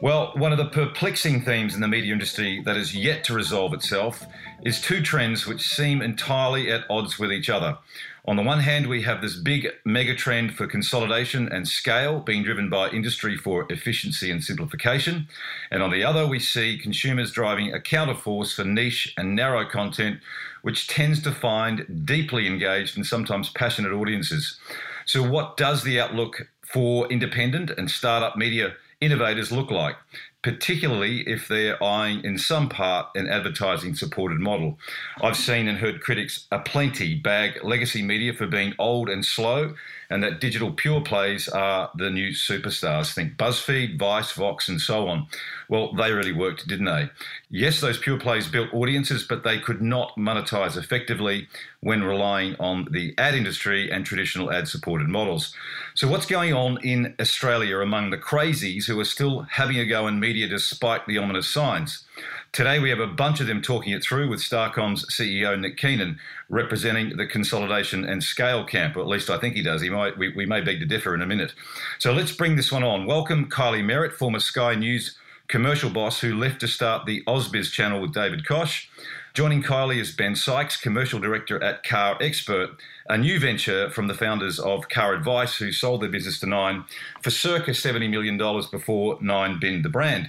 [0.00, 3.74] Well, one of the perplexing themes in the media industry that is yet to resolve
[3.74, 4.24] itself
[4.62, 7.78] is two trends which seem entirely at odds with each other.
[8.24, 12.44] On the one hand, we have this big mega trend for consolidation and scale being
[12.44, 15.26] driven by industry for efficiency and simplification.
[15.72, 20.20] And on the other, we see consumers driving a counterforce for niche and narrow content,
[20.62, 24.60] which tends to find deeply engaged and sometimes passionate audiences.
[25.06, 29.96] So, what does the outlook for independent and startup media innovators look like,
[30.42, 34.78] particularly if they're eyeing in some part an advertising supported model.
[35.22, 39.74] I've seen and heard critics aplenty bag legacy media for being old and slow,
[40.10, 43.12] and that digital pure plays are the new superstars.
[43.12, 45.26] Think BuzzFeed, Vice, Vox, and so on.
[45.68, 47.10] Well, they really worked, didn't they?
[47.50, 51.48] Yes, those pure plays built audiences, but they could not monetize effectively
[51.80, 55.54] when relying on the ad industry and traditional ad supported models.
[55.94, 60.06] So, what's going on in Australia among the crazies who are still having a go
[60.06, 62.04] in media despite the ominous signs?
[62.52, 66.18] Today, we have a bunch of them talking it through with Starcom's CEO, Nick Keenan,
[66.48, 69.82] representing the consolidation and scale camp, or at least I think he does.
[69.82, 71.52] He might, we, we may beg to differ in a minute.
[71.98, 73.06] So let's bring this one on.
[73.06, 75.16] Welcome, Kylie Merritt, former Sky News
[75.48, 78.88] commercial boss who left to start the AusBiz channel with David Koch.
[79.32, 82.70] Joining Kylie is Ben Sykes, commercial director at Car Expert,
[83.08, 86.84] a new venture from the founders of Car Advice, who sold their business to Nine
[87.22, 88.36] for circa $70 million
[88.70, 90.28] before Nine binned the brand.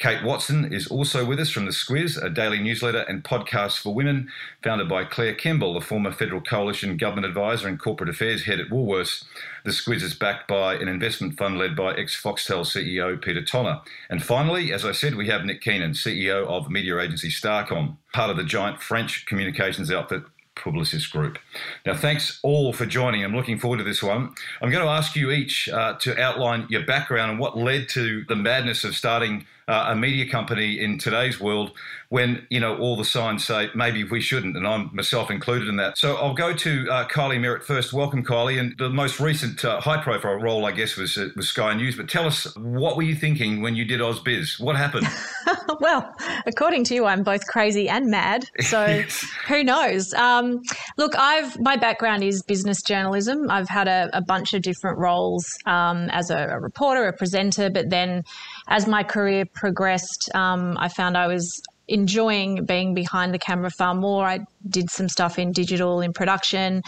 [0.00, 3.92] Kate Watson is also with us from The Squiz, a daily newsletter and podcast for
[3.92, 4.30] women,
[4.62, 8.70] founded by Claire Kimball, a former Federal Coalition government advisor and corporate affairs head at
[8.70, 9.24] Woolworths.
[9.62, 13.82] The Squiz is backed by an investment fund led by ex Foxtel CEO Peter Tonagh.
[14.08, 18.30] And finally, as I said, we have Nick Keenan, CEO of media agency Starcom, part
[18.30, 20.22] of the giant French communications outfit
[20.56, 21.36] Publicis Groupe.
[21.84, 23.22] Now, thanks all for joining.
[23.22, 24.34] I'm looking forward to this one.
[24.62, 28.24] I'm going to ask you each uh, to outline your background and what led to
[28.28, 31.70] the madness of starting uh, a media company in today's world
[32.08, 35.76] when you know all the signs say maybe we shouldn't, and I'm myself included in
[35.76, 35.96] that.
[35.96, 37.92] So I'll go to uh, Kylie Merritt first.
[37.92, 38.58] Welcome, Kylie.
[38.58, 41.96] And the most recent uh, high-profile role, I guess, was uh, was Sky News.
[41.96, 44.58] But tell us, what were you thinking when you did AusBiz?
[44.58, 45.06] What happened?
[45.80, 46.12] well,
[46.46, 48.46] according to you, I'm both crazy and mad.
[48.58, 49.24] So yes.
[49.46, 50.12] who knows?
[50.14, 50.62] Um,
[50.98, 53.48] look, I've my background is business journalism.
[53.48, 57.70] I've had a, a bunch of different roles um, as a, a reporter, a presenter,
[57.70, 58.24] but then
[58.68, 63.94] as my career progressed, um, I found I was enjoying being behind the camera far
[63.94, 64.24] more.
[64.24, 66.82] I did some stuff in digital, in production,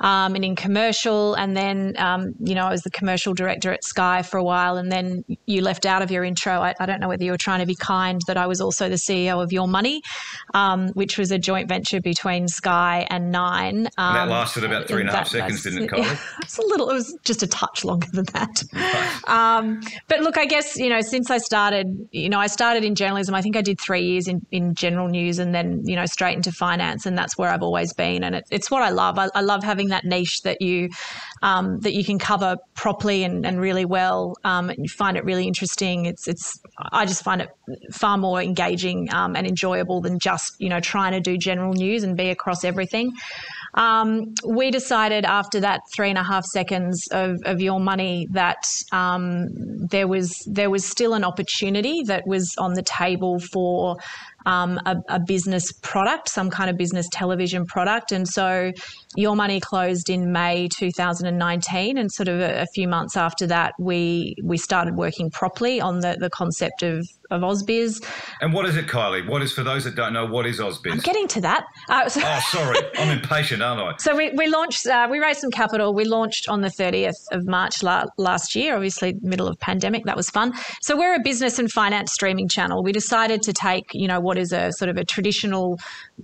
[0.00, 1.34] um, and in commercial.
[1.34, 4.76] And then, um, you know, I was the commercial director at Sky for a while.
[4.76, 6.60] And then you left out of your intro.
[6.60, 8.88] I, I, don't know whether you were trying to be kind that I was also
[8.88, 10.02] the CEO of Your Money,
[10.54, 13.84] um, which was a joint venture between Sky and Nine.
[13.84, 16.38] that um, lasted about three and a half seconds, didn't it, Kylie?
[16.42, 16.88] it's a little.
[16.90, 18.62] It was just a touch longer than that.
[19.28, 22.94] Um, but look, I guess you know, since I started, you know, I started in
[22.94, 23.34] journalism.
[23.34, 26.36] I think I did three years in in general news, and then you know, straight
[26.36, 29.18] into finance and that's where I've always been, and it, it's what I love.
[29.18, 30.90] I, I, love having that niche that you
[31.42, 34.36] um, that you can cover properly and, and really well.
[34.44, 36.06] Um, and you find it really interesting.
[36.06, 36.60] It's it's
[36.92, 37.50] I just find it
[37.92, 42.02] far more engaging um, and enjoyable than just you know trying to do general news
[42.02, 43.12] and be across everything.
[43.74, 48.64] Um, we decided after that three and a half seconds of, of your money that
[48.92, 49.46] um,
[49.86, 53.96] there was there was still an opportunity that was on the table for
[54.46, 58.12] um, a, a, business product, some kind of business television product.
[58.12, 58.72] And so
[59.18, 61.98] Your Money closed in May 2019.
[61.98, 65.98] And sort of a, a few months after that, we, we started working properly on
[65.98, 68.04] the, the concept of of AusBiz.
[68.40, 69.26] And what is it, Kylie?
[69.28, 70.92] What is, for those that don't know, what is AusBiz?
[70.92, 71.66] I'm getting to that.
[71.88, 72.78] Uh, so oh, sorry.
[72.98, 73.96] I'm impatient, aren't I?
[73.98, 75.94] So we, we launched, uh, we raised some capital.
[75.94, 80.04] We launched on the 30th of March la- last year, obviously middle of pandemic.
[80.04, 80.54] That was fun.
[80.80, 82.82] So we're a business and finance streaming channel.
[82.82, 85.78] We decided to take, you know, what is a sort of a traditional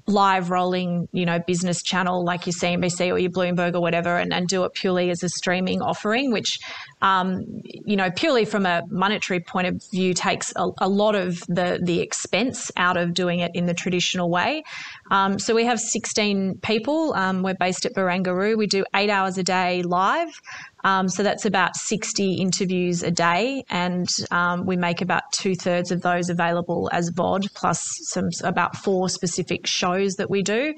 [0.07, 4.33] live rolling, you know, business channel like your CNBC or your Bloomberg or whatever and,
[4.33, 6.59] and do it purely as a streaming offering, which
[7.05, 11.41] um, you know, purely from a monetary point of view, takes a, a, lot of
[11.49, 14.65] the the expense out of doing it in the traditional way.
[15.11, 17.13] Um, so we have 16 people.
[17.15, 18.57] Um, we're based at Barangaroo.
[18.57, 20.41] We do eight hours a day live.
[20.85, 25.91] Um, so that's about 60 interviews a day, and um, we make about two thirds
[25.91, 30.75] of those available as VOD, plus some about four specific shows that we do.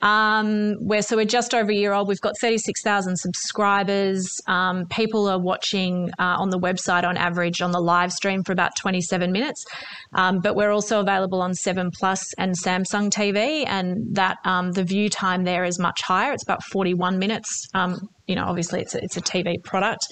[0.00, 2.08] Um, we're so we're just over a year old.
[2.08, 4.40] We've got 36,000 subscribers.
[4.46, 8.52] Um, people are watching uh, on the website on average on the live stream for
[8.52, 9.64] about 27 minutes.
[10.14, 14.84] Um, but we're also available on Seven Plus and Samsung TV, and that um, the
[14.84, 16.32] view time there is much higher.
[16.32, 20.06] It's about 41 minutes um, you know, obviously it's a, it's a TV product.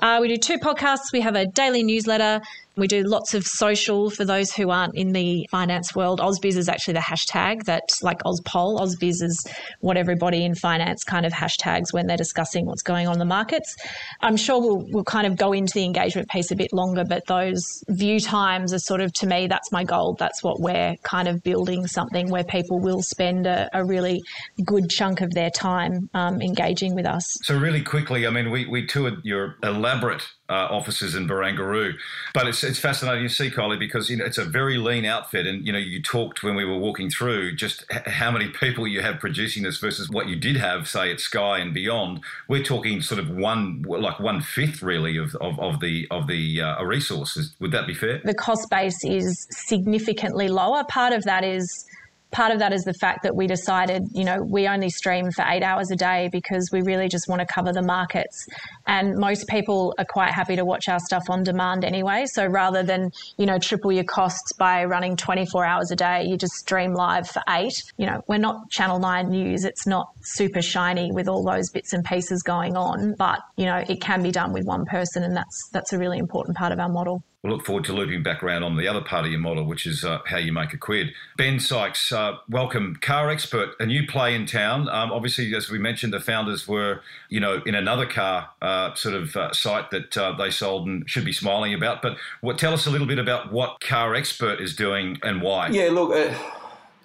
[0.00, 1.12] Uh, we do two podcasts.
[1.12, 2.40] We have a daily newsletter.
[2.76, 6.20] We do lots of social for those who aren't in the finance world.
[6.20, 9.46] AusBiz is actually the hashtag that, like AusPol, AusBiz is
[9.80, 13.24] what everybody in finance kind of hashtags when they're discussing what's going on in the
[13.24, 13.76] markets.
[14.20, 17.26] I'm sure we'll, we'll kind of go into the engagement piece a bit longer, but
[17.26, 20.16] those view times are sort of, to me, that's my goal.
[20.18, 24.22] That's what we're kind of building something where people will spend a, a really
[24.64, 27.24] good chunk of their time um, engaging with us.
[27.42, 31.94] So, really quickly, I mean, we, we toured your elaborate uh, offices in Barangaroo.
[32.34, 35.46] But it's, it's fascinating to see, Kylie, because you know it's a very lean outfit,
[35.46, 38.86] and you know you talked when we were walking through just h- how many people
[38.86, 42.20] you have producing this versus what you did have, say at Sky and beyond.
[42.48, 46.60] We're talking sort of one like one fifth really of, of, of the of the
[46.60, 47.54] uh, resources.
[47.60, 48.20] Would that be fair?
[48.24, 50.84] The cost base is significantly lower.
[50.84, 51.86] Part of that is
[52.30, 55.44] part of that is the fact that we decided, you know, we only stream for
[55.48, 58.46] eight hours a day because we really just want to cover the markets.
[58.86, 62.26] And most people are quite happy to watch our stuff on demand anyway.
[62.26, 66.36] So rather than, you know, triple your costs by running 24 hours a day, you
[66.36, 67.74] just stream live for eight.
[67.96, 69.64] You know, we're not Channel 9 News.
[69.64, 73.84] It's not super shiny with all those bits and pieces going on, but, you know,
[73.88, 75.22] it can be done with one person.
[75.22, 77.22] And that's, that's a really important part of our model.
[77.42, 79.86] We'll look forward to looping back around on the other part of your model, which
[79.86, 81.14] is uh, how you make a quid.
[81.38, 84.90] Ben Sykes, uh, welcome, car expert, a new play in town.
[84.90, 87.00] Um, obviously, as we mentioned, the founders were,
[87.30, 91.08] you know, in another car uh, sort of uh, site that uh, they sold and
[91.08, 92.02] should be smiling about.
[92.02, 95.70] But what, tell us a little bit about what Car Expert is doing and why.
[95.70, 96.34] Yeah, look, uh,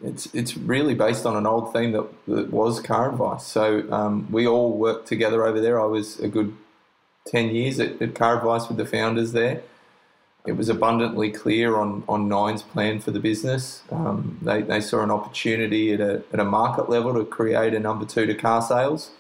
[0.04, 3.46] it's it's really based on an old theme that, that was car advice.
[3.48, 5.80] So um, we all worked together over there.
[5.80, 6.58] I was a good
[7.26, 9.62] ten years at, at Car Advice with the founders there
[10.46, 13.84] it was abundantly clear on, on Nine's plan for the business.
[13.92, 17.80] Um, they, they saw an opportunity at a, at a market level to create a
[17.80, 19.12] number two to car sales.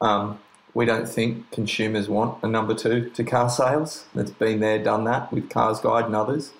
[0.00, 0.38] Um,
[0.72, 4.04] we don't think consumers want a number two to car sales.
[4.14, 6.52] It's been there, done that with Cars Guide and others.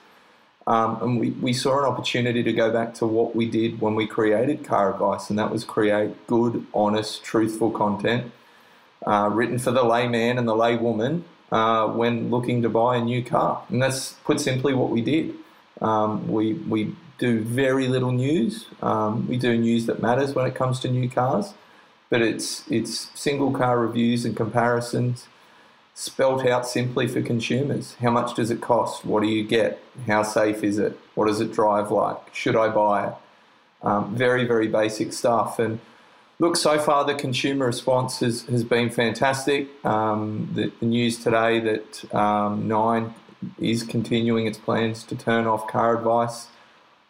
[0.67, 3.95] Um, and we, we saw an opportunity to go back to what we did when
[3.95, 8.33] we created Car Advice, and that was create good, honest, truthful content
[9.07, 11.25] uh, written for the layman and the laywoman
[11.55, 13.63] uh, when looking to buy a new car.
[13.69, 15.37] And that's put simply what we did.
[15.81, 18.67] Um, we, we do very little news.
[18.83, 21.55] Um, we do news that matters when it comes to new cars,
[22.11, 25.29] but it's, it's single car reviews and comparisons
[25.95, 27.95] spelt out simply for consumers.
[28.01, 29.05] How much does it cost?
[29.05, 29.81] What do you get?
[30.09, 30.99] How safe is it?
[31.15, 32.35] What does it drive like?
[32.35, 33.15] Should I buy it?
[33.81, 35.61] Um, very, very basic stuff.
[35.61, 35.79] And
[36.41, 39.69] Look, so far the consumer response has, has been fantastic.
[39.85, 43.15] Um, the, the, news today that um, Nine
[43.59, 46.49] is continuing its plans to turn off car advice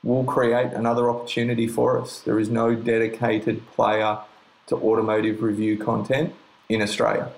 [0.02, 2.20] will create another opportunity for us.
[2.20, 4.18] There is no dedicated player
[4.66, 6.34] to automotive review content
[6.68, 7.30] in Australia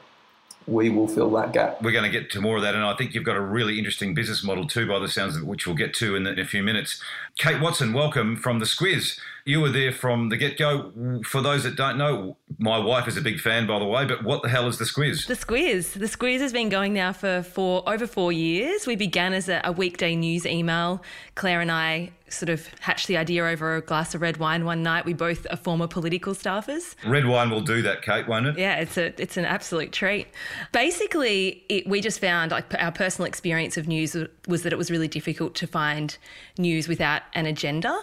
[0.66, 1.80] we will fill that gap.
[1.80, 3.78] We're going to get to more of that, and I think you've got a really
[3.78, 6.32] interesting business model too, by the sounds of it, which we'll get to in, the,
[6.32, 7.00] in a few minutes.
[7.38, 9.18] Kate Watson, welcome from the Squiz.
[9.46, 10.92] You were there from the get go.
[11.24, 14.04] For those that don't know, my wife is a big fan, by the way.
[14.04, 15.28] But what the hell is the Squiz?
[15.28, 15.92] The Squiz.
[15.92, 18.88] The Squiz has been going now for for over four years.
[18.88, 21.00] We began as a, a weekday news email.
[21.36, 24.82] Claire and I sort of hatched the idea over a glass of red wine one
[24.82, 25.04] night.
[25.04, 26.94] We both are former political staffers.
[27.06, 28.58] Red wine will do that, Kate, won't it?
[28.58, 30.28] Yeah, it's a it's an absolute treat.
[30.72, 34.16] Basically, it, we just found like our personal experience of news
[34.48, 36.16] was that it was really difficult to find
[36.58, 37.96] news without an agenda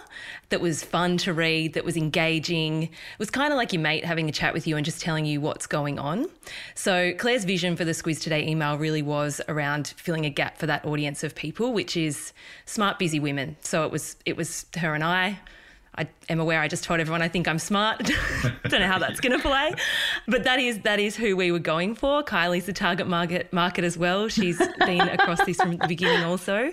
[0.50, 2.84] that was fun to read, that was engaging.
[2.84, 5.26] It was kind of like your mate having a chat with you and just telling
[5.26, 6.26] you what's going on.
[6.74, 10.66] So Claire's vision for the Squiz Today email really was around filling a gap for
[10.66, 12.32] that audience of people, which is
[12.66, 13.56] smart, busy women.
[13.62, 15.40] So it was it was her and I.
[15.96, 17.98] I am aware I just told everyone I think I'm smart.
[18.68, 19.72] Don't know how that's going to play,
[20.26, 22.24] but that is that is who we were going for.
[22.24, 24.28] Kylie's the target market market as well.
[24.28, 26.72] She's been across this from the beginning also.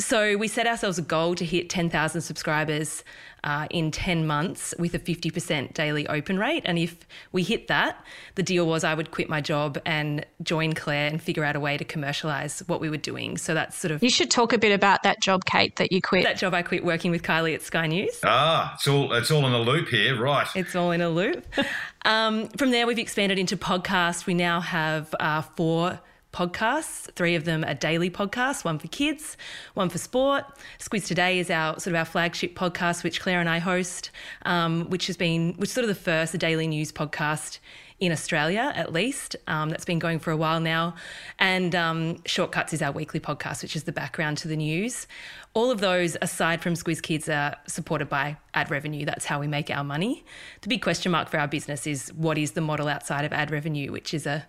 [0.00, 3.04] So we set ourselves a goal to hit 10,000 subscribers
[3.44, 6.62] uh, in 10 months with a 50% daily open rate.
[6.64, 8.04] And if we hit that,
[8.34, 11.60] the deal was I would quit my job and join Claire and figure out a
[11.60, 13.38] way to commercialize what we were doing.
[13.38, 14.02] So that's sort of.
[14.02, 16.24] You should talk a bit about that job, Kate, that you quit.
[16.24, 18.18] That job I quit working with Kylie at Sky News.
[18.24, 20.48] Ah, it's all, it's all in a loop here, right.
[20.54, 21.46] It's all in a loop.
[22.04, 24.26] um, from there, we've expanded into podcasts.
[24.26, 26.00] We now have uh, four
[26.38, 27.12] podcasts.
[27.14, 29.36] Three of them are daily podcasts, one for kids,
[29.74, 30.44] one for sport.
[30.78, 34.88] Squiz Today is our sort of our flagship podcast, which Claire and I host, um,
[34.88, 37.58] which has been which sort of the first daily news podcast
[37.98, 39.34] in Australia, at least.
[39.48, 40.94] Um, that's been going for a while now.
[41.40, 45.08] And um, Shortcuts is our weekly podcast, which is the background to the news.
[45.54, 49.04] All of those, aside from Squiz Kids, are supported by ad revenue.
[49.04, 50.24] That's how we make our money.
[50.60, 53.50] The big question mark for our business is what is the model outside of ad
[53.50, 54.46] revenue, which is a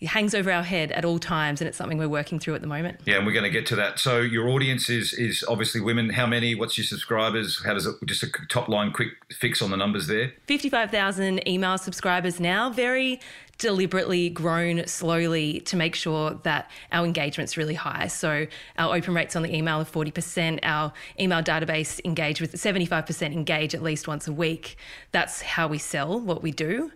[0.00, 2.62] it hangs over our head at all times, and it's something we're working through at
[2.62, 3.00] the moment.
[3.04, 3.98] Yeah, and we're going to get to that.
[3.98, 6.10] So your audience is is obviously women.
[6.10, 6.54] How many?
[6.54, 7.62] What's your subscribers?
[7.64, 7.94] How does it?
[8.06, 10.32] Just a top line quick fix on the numbers there.
[10.46, 12.70] Fifty five thousand email subscribers now.
[12.70, 13.20] Very
[13.60, 18.06] deliberately grown slowly to make sure that our engagement's really high.
[18.08, 18.46] So
[18.78, 23.74] our open rates on the email are 40%, our email database engage with 75% engage
[23.74, 24.76] at least once a week.
[25.12, 26.90] That's how we sell what we do.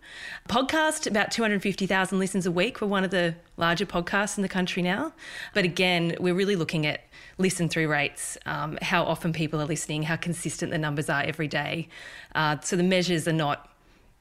[0.49, 2.80] Podcast, about 250,000 listens a week.
[2.80, 5.12] We're one of the larger podcasts in the country now.
[5.52, 7.02] But again, we're really looking at
[7.37, 11.49] listen through rates, um, how often people are listening, how consistent the numbers are every
[11.49, 11.88] day.
[12.35, 13.74] Uh, so the measures are not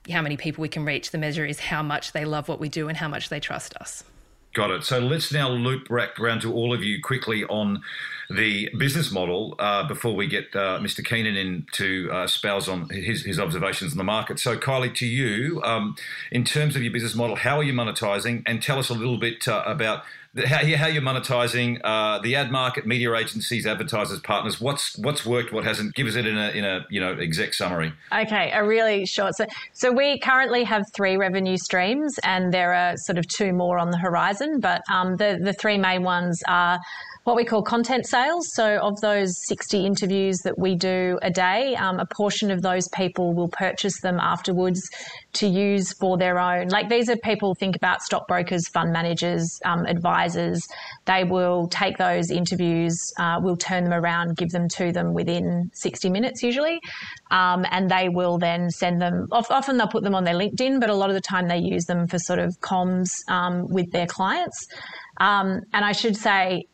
[0.10, 1.12] how many people we can reach.
[1.12, 3.75] The measure is how much they love what we do and how much they trust
[3.77, 4.03] us.
[4.53, 4.83] Got it.
[4.83, 7.81] So let's now loop back around to all of you quickly on
[8.29, 11.03] the business model uh, before we get uh, Mr.
[11.03, 14.39] Keenan in to uh, spouse on his, his observations on the market.
[14.39, 15.95] So, Kylie, to you, um,
[16.31, 18.43] in terms of your business model, how are you monetizing?
[18.45, 20.03] And tell us a little bit uh, about
[20.35, 24.59] how, how you're monetizing uh, the ad market, media agencies, advertisers, partners.
[24.59, 25.93] What's what's worked, what hasn't?
[25.93, 27.93] Give us it in a in a you know exec summary.
[28.11, 29.35] Okay, a really short.
[29.35, 33.77] So so we currently have three revenue streams, and there are sort of two more
[33.77, 34.59] on the horizon.
[34.59, 36.79] But um, the the three main ones are
[37.24, 38.53] what we call content sales.
[38.53, 42.88] So, of those 60 interviews that we do a day, um, a portion of those
[42.89, 44.82] people will purchase them afterwards
[45.34, 46.68] to use for their own.
[46.68, 50.68] Like these are people think about stockbrokers, fund managers, um, advisors.
[51.06, 55.72] They will take those interviews, uh, will turn them around, give them to them within
[55.74, 56.82] 60 minutes usually,
[57.32, 59.27] um, and they will then send them.
[59.32, 61.86] Often they'll put them on their LinkedIn, but a lot of the time they use
[61.86, 64.68] them for sort of comms um, with their clients.
[65.20, 66.65] Um, and I should say,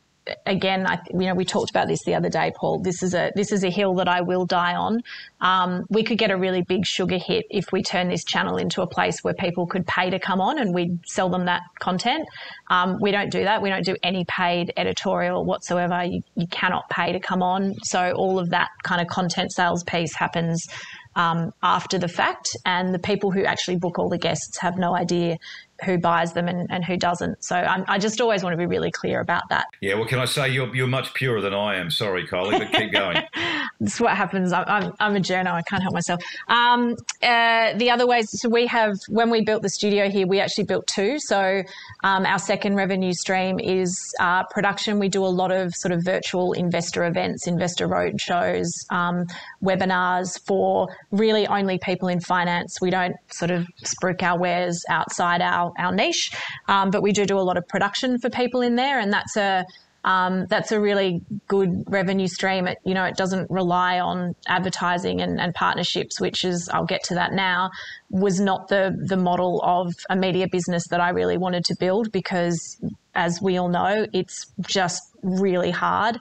[0.45, 2.79] again, I, you know, we talked about this the other day, Paul.
[2.81, 5.01] This is a this is a hill that I will die on.
[5.41, 8.81] Um, we could get a really big sugar hit if we turn this channel into
[8.81, 12.27] a place where people could pay to come on and we'd sell them that content.
[12.69, 13.61] Um, we don't do that.
[13.61, 16.03] We don't do any paid editorial whatsoever.
[16.03, 17.75] You, you cannot pay to come on.
[17.83, 20.67] So all of that kind of content sales piece happens
[21.15, 24.95] um, after the fact, and the people who actually book all the guests have no
[24.95, 25.37] idea
[25.83, 27.43] who buys them and, and who doesn't.
[27.43, 29.65] So I'm, i just always want to be really clear about that.
[29.81, 31.89] Yeah, well, can I say you're, you're much purer than I am?
[31.89, 33.17] Sorry, Kylie, but keep going.
[33.79, 34.51] That's what happens.
[34.51, 35.51] I'm, I'm, I'm, a journo.
[35.51, 36.21] I can't help myself.
[36.47, 40.39] Um, uh, the other ways, so we have, when we built the studio here, we
[40.39, 41.19] actually built two.
[41.19, 41.63] So
[42.03, 44.99] um, our second revenue stream is uh, production.
[44.99, 49.25] We do a lot of sort of virtual investor events, investor road shows, um,
[49.63, 52.79] webinars for really only people in finance.
[52.81, 56.31] We don't sort of spruik our wares outside our our, niche.
[56.67, 59.35] Um, but we do do a lot of production for people in there, and that's
[59.35, 59.65] a
[60.05, 62.67] um, that's a really good revenue stream.
[62.67, 67.03] It, you know, it doesn't rely on advertising and, and, partnerships, which is, I'll get
[67.05, 67.69] to that now,
[68.09, 72.11] was not the, the model of a media business that I really wanted to build
[72.11, 72.77] because
[73.13, 76.17] as we all know, it's just really hard.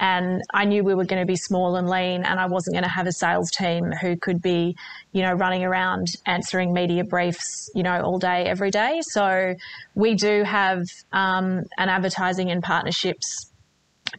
[0.00, 2.84] And I knew we were going to be small and lean, and I wasn't going
[2.84, 4.76] to have a sales team who could be,
[5.12, 9.00] you know, running around answering media briefs, you know, all day, every day.
[9.02, 9.54] So
[9.94, 13.51] we do have um, an advertising and partnerships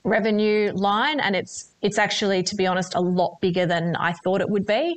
[0.03, 4.41] revenue line and it's it's actually to be honest a lot bigger than I thought
[4.41, 4.95] it would be.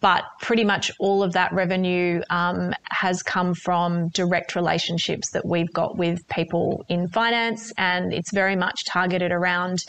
[0.00, 5.72] But pretty much all of that revenue um, has come from direct relationships that we've
[5.72, 9.84] got with people in finance and it's very much targeted around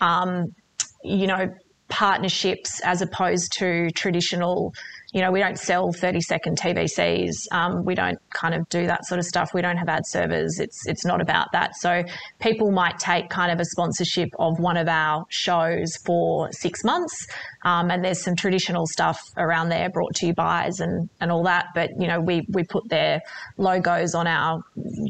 [0.00, 0.54] um,
[1.02, 1.52] you know
[1.88, 4.74] partnerships as opposed to traditional
[5.12, 7.32] you know, we don't sell 30 second TVCs.
[7.50, 9.54] Um, we don't kind of do that sort of stuff.
[9.54, 10.58] We don't have ad servers.
[10.60, 11.76] It's, it's not about that.
[11.76, 12.02] So
[12.40, 17.26] people might take kind of a sponsorship of one of our shows for six months.
[17.68, 21.44] Um, and there's some traditional stuff around there brought to you buys and, and all
[21.44, 21.66] that.
[21.74, 23.20] But, you know, we, we put their
[23.58, 24.62] logos on our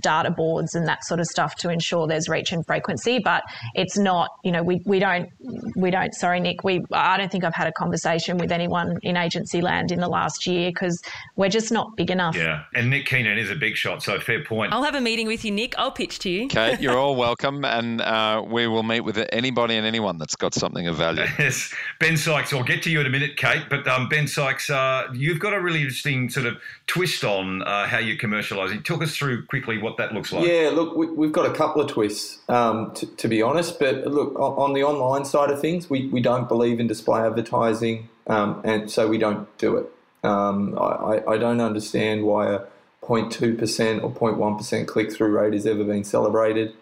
[0.02, 3.20] data boards and that sort of stuff to ensure there's reach and frequency.
[3.20, 5.28] But it's not, you know, we, we don't,
[5.76, 9.16] we don't, sorry, Nick, we, I don't think I've had a conversation with anyone in
[9.16, 11.00] agency land in the last year because
[11.36, 12.34] we're just not big enough.
[12.36, 12.64] Yeah.
[12.74, 14.02] And Nick Keenan is a big shot.
[14.02, 14.72] So fair point.
[14.72, 15.78] I'll have a meeting with you, Nick.
[15.78, 16.48] I'll pitch to you.
[16.48, 17.64] Kate, you're all welcome.
[17.64, 21.24] And uh, we will meet with anybody and anyone that's got something of value.
[21.38, 21.72] Yes.
[22.00, 23.64] Ben Sykes, I'll get to you in a minute, Kate.
[23.68, 27.86] But um, Ben Sykes, uh, you've got a really interesting sort of twist on uh,
[27.86, 28.84] how you commercialise it.
[28.84, 30.46] Talk us through quickly what that looks like.
[30.46, 33.78] Yeah, look, we, have got a couple of twists, um, t- to be honest.
[33.78, 38.08] But look, on the online side of things, we, we don't believe in display advertising,
[38.26, 39.86] um, and so we don't do it.
[40.24, 42.60] Um, I, I don't understand why a
[43.02, 46.74] 0.2% or 0.1% click through rate has ever been celebrated.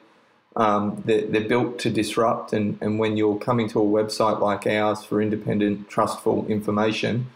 [0.56, 4.66] Um, they're, they're, built to disrupt, and, and when you're coming to a website like
[4.66, 7.26] ours for independent, trustful information,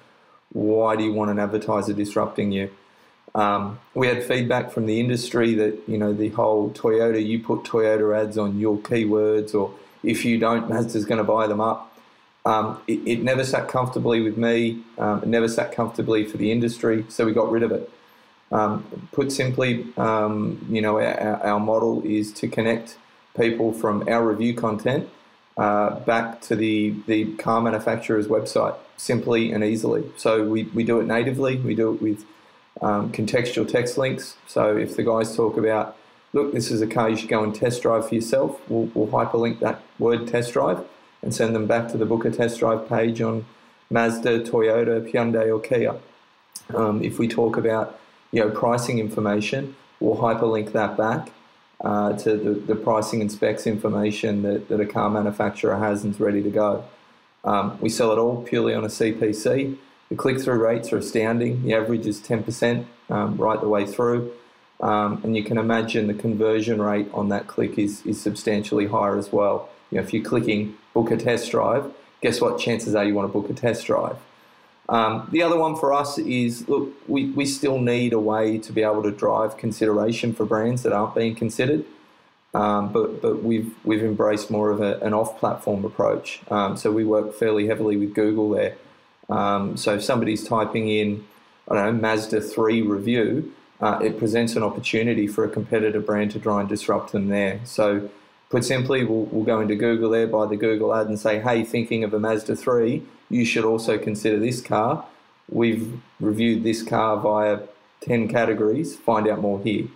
[0.53, 2.71] why do you want an advertiser disrupting you?
[3.35, 7.65] Um, we had feedback from the industry that you know the whole Toyota, you put
[7.65, 11.95] Toyota ads on your keywords, or if you don't, Mazda's going to buy them up.
[12.47, 14.83] Um, it, it, never sat comfortably with me.
[14.97, 17.91] Um, it never sat comfortably for the industry, so we got rid of it.
[18.51, 22.97] Um, put simply, um, you know, our, our, model is to connect
[23.37, 25.09] people from our review content
[25.57, 30.05] uh, back to the, the car manufacturer's website simply and easily.
[30.17, 31.57] So we, we do it natively.
[31.57, 32.25] We do it with
[32.81, 34.37] um, contextual text links.
[34.47, 35.97] So if the guys talk about,
[36.33, 39.09] look, this is a car you should go and test drive for yourself, we'll, we'll
[39.09, 40.85] hyperlink that word test drive
[41.23, 43.45] and send them back to the book a test drive page on
[43.91, 45.97] Mazda, Toyota, Hyundai, or Kia.
[46.75, 47.99] Um, if we talk about
[48.31, 51.31] you know pricing information, we'll hyperlink that back
[51.83, 56.15] uh, to the, the, pricing and specs information that, that a car manufacturer has and
[56.15, 56.85] is ready to go.
[57.45, 59.79] Um, we sell it all purely on a CPC.
[60.11, 61.63] The click through rates are astounding.
[61.63, 64.33] The average is 10% um, right the way through.
[64.81, 69.17] Um, and you can imagine the conversion rate on that click is, is substantially higher
[69.17, 69.69] as well.
[69.91, 72.59] You know, if you're clicking book a test drive, guess what?
[72.59, 74.17] Chances are you want to book a test drive.
[74.91, 78.73] Um, the other one for us is look, we, we still need a way to
[78.73, 81.85] be able to drive consideration for brands that aren't being considered.
[82.53, 86.41] Um, but but we've we've embraced more of a, an off-platform approach.
[86.51, 88.77] Um, so we work fairly heavily with Google there.
[89.29, 91.25] Um, so if somebody's typing in,
[91.69, 96.33] I don't know, Mazda 3 review, uh, it presents an opportunity for a competitor brand
[96.33, 97.61] to try and disrupt them there.
[97.65, 98.11] So
[98.49, 101.63] put simply, we'll, we'll go into Google there, buy the Google ad, and say, hey,
[101.63, 105.07] thinking of a Mazda 3, you should also consider this car.
[105.49, 107.61] We've reviewed this car via
[108.03, 109.87] 10 categories, find out more here.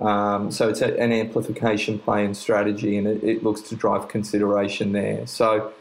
[0.00, 4.08] Um, so it's a, an amplification play and strategy, and it, it, looks to drive
[4.08, 5.26] consideration there.
[5.26, 5.72] So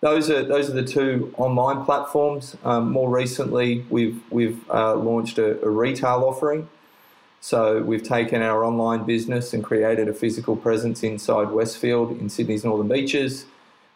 [0.00, 2.56] those are those are the two online platforms.
[2.64, 6.68] Um, more recently, we've we've uh, launched a, a, retail offering.
[7.40, 12.64] So we've taken our online business and created a physical presence inside Westfield in Sydney's
[12.64, 13.44] Northern Beaches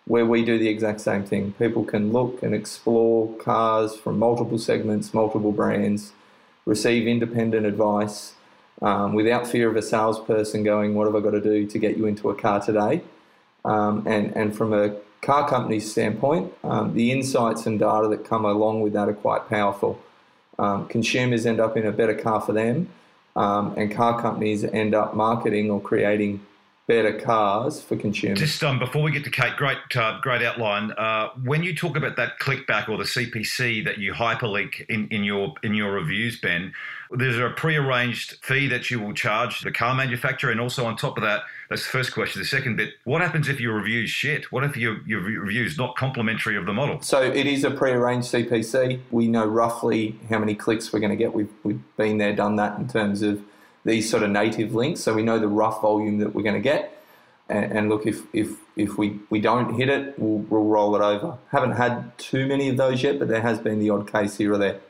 [0.07, 1.53] where we do the exact same thing.
[1.59, 6.13] People can look and explore cars from multiple segments, multiple brands,
[6.67, 8.35] receive independent advice
[8.81, 11.97] um, without fear of a salesperson going, What have I got to do to get
[11.97, 13.03] you into a car today?
[13.65, 18.45] Um, and, and from a car company's standpoint, um, the insights and data that come
[18.45, 20.01] along with that are quite powerful.
[20.59, 22.89] Um, consumers end up in a better car for them,
[23.37, 26.45] um, and car companies end up marketing or creating
[26.87, 28.39] better cars for consumers.
[28.39, 30.93] Just um, before we get to Kate, great, uh, great outline.
[30.93, 35.23] Uh, when you talk about that clickback or the CPC that you hyperlink in, in
[35.23, 36.73] your in your reviews, Ben,
[37.11, 41.17] there's a pre-arranged fee that you will charge the car manufacturer, and also on top
[41.17, 42.41] of that, that's the first question.
[42.41, 44.51] The second bit: What happens if your review's shit?
[44.51, 47.01] What if your your review's not complimentary of the model?
[47.01, 49.01] So it is a pre-arranged CPC.
[49.11, 51.33] We know roughly how many clicks we're going to get.
[51.33, 53.43] We've we've been there, done that in terms of
[53.85, 56.61] these sort of native links, so we know the rough volume that we're going to
[56.61, 57.03] get.
[57.49, 61.03] And, and look, if if if we, we don't hit it, we'll, we'll roll it
[61.03, 61.37] over.
[61.51, 64.55] Haven't had too many of those yet, but there has been the odd case here
[64.55, 64.81] or there.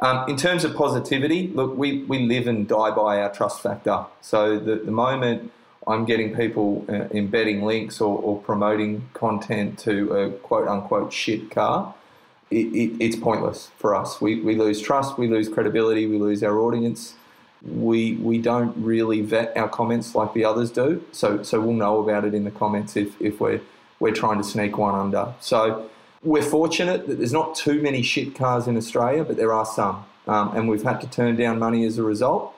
[0.00, 4.04] Um, in terms of positivity, look, we, we live and die by our trust factor.
[4.20, 5.52] So the, the moment
[5.86, 11.50] I'm getting people uh, embedding links or, or, promoting content to a quote unquote shit
[11.50, 11.94] car,
[12.50, 14.20] it, it, it's pointless for us.
[14.20, 17.14] We, we lose trust, we lose credibility, we lose our audience
[17.66, 21.04] we we don't really vet our comments like the others do.
[21.12, 23.60] So so we'll know about it in the comments if, if we're
[24.00, 25.34] we're trying to sneak one under.
[25.40, 25.88] So
[26.22, 30.04] we're fortunate that there's not too many shit cars in Australia, but there are some,
[30.26, 32.54] um, and we've had to turn down money as a result.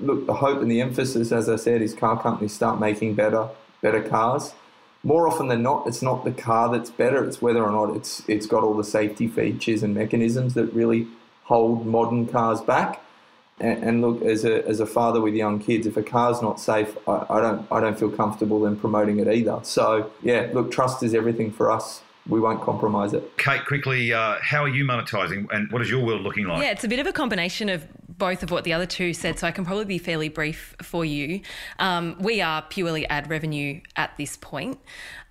[0.00, 3.48] Look, the hope and the emphasis, as I said, is car companies start making better,
[3.82, 4.54] better cars.
[5.02, 8.22] More often than not, it's not the car that's better; it's whether or not it's
[8.28, 11.06] it's got all the safety features and mechanisms that really
[11.44, 13.02] hold modern cars back.
[13.60, 16.58] And, and look, as a as a father with young kids, if a car's not
[16.58, 19.60] safe, I, I don't I don't feel comfortable in promoting it either.
[19.62, 23.36] So yeah, look, trust is everything for us we won't compromise it.
[23.38, 26.62] Kate, quickly, uh, how are you monetizing and what is your world looking like?
[26.62, 27.86] Yeah, it's a bit of a combination of
[28.18, 31.04] both of what the other two said, so I can probably be fairly brief for
[31.04, 31.40] you.
[31.78, 34.78] Um, we are purely ad revenue at this point,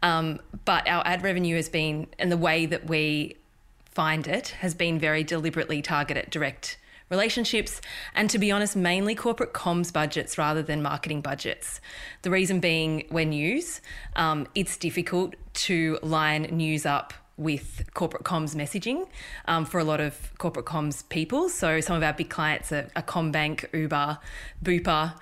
[0.02, 3.38] um, but our ad revenue has been, and the way that we
[3.86, 6.78] find it has been very deliberately targeted direct
[7.10, 7.82] relationships,
[8.14, 11.82] and to be honest, mainly corporate comms budgets rather than marketing budgets.
[12.22, 13.82] The reason being, when news,
[14.16, 19.08] um, it's difficult to line news up with corporate comms messaging
[19.48, 21.50] um, for a lot of corporate comms people.
[21.50, 24.20] So some of our big clients are, are CommBank, Uber,
[24.64, 25.16] Bupa.